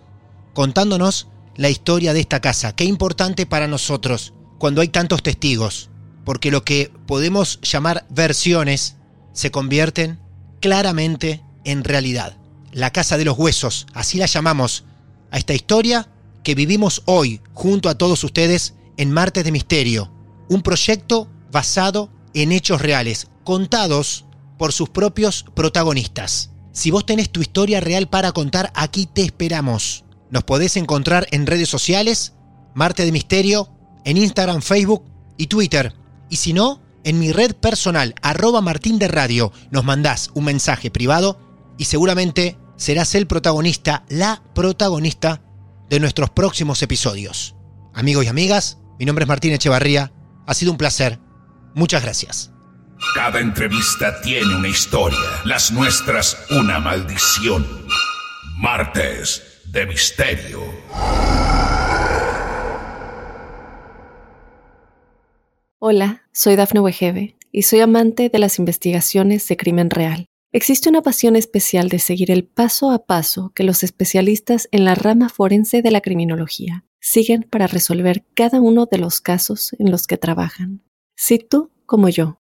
[0.55, 2.75] contándonos la historia de esta casa.
[2.75, 5.91] Qué importante para nosotros cuando hay tantos testigos,
[6.25, 8.97] porque lo que podemos llamar versiones
[9.33, 10.19] se convierten
[10.61, 12.39] claramente en realidad
[12.73, 14.85] la Casa de los Huesos, así la llamamos,
[15.31, 16.09] a esta historia
[16.43, 20.13] que vivimos hoy junto a todos ustedes en Martes de Misterio,
[20.49, 24.27] un proyecto basado en hechos reales, contados
[24.59, 26.51] por sus propios protagonistas.
[26.73, 30.05] Si vos tenés tu historia real para contar, aquí te esperamos.
[30.31, 32.35] Nos podés encontrar en redes sociales,
[32.75, 33.71] Marte de Misterio,
[34.05, 35.05] en Instagram, Facebook
[35.37, 35.95] y Twitter.
[36.29, 40.91] Y si no, en mi red personal, arroba Martín de Radio, nos mandás un mensaje
[40.91, 41.39] privado
[41.79, 45.41] y seguramente serás el protagonista, la protagonista
[45.89, 47.55] de nuestros próximos episodios.
[47.95, 50.13] Amigos y amigas, mi nombre es Martín Echevarría,
[50.47, 51.19] ha sido un placer.
[51.75, 52.51] Muchas gracias.
[53.15, 57.67] Cada entrevista tiene una historia, las nuestras una maldición.
[58.59, 60.61] Martes de Misterio.
[65.79, 70.27] Hola, soy Dafne Wegebe y soy amante de las investigaciones de crimen real.
[70.53, 74.95] Existe una pasión especial de seguir el paso a paso que los especialistas en la
[74.95, 80.07] rama forense de la criminología siguen para resolver cada uno de los casos en los
[80.07, 80.83] que trabajan.
[81.17, 82.41] Si tú, como yo,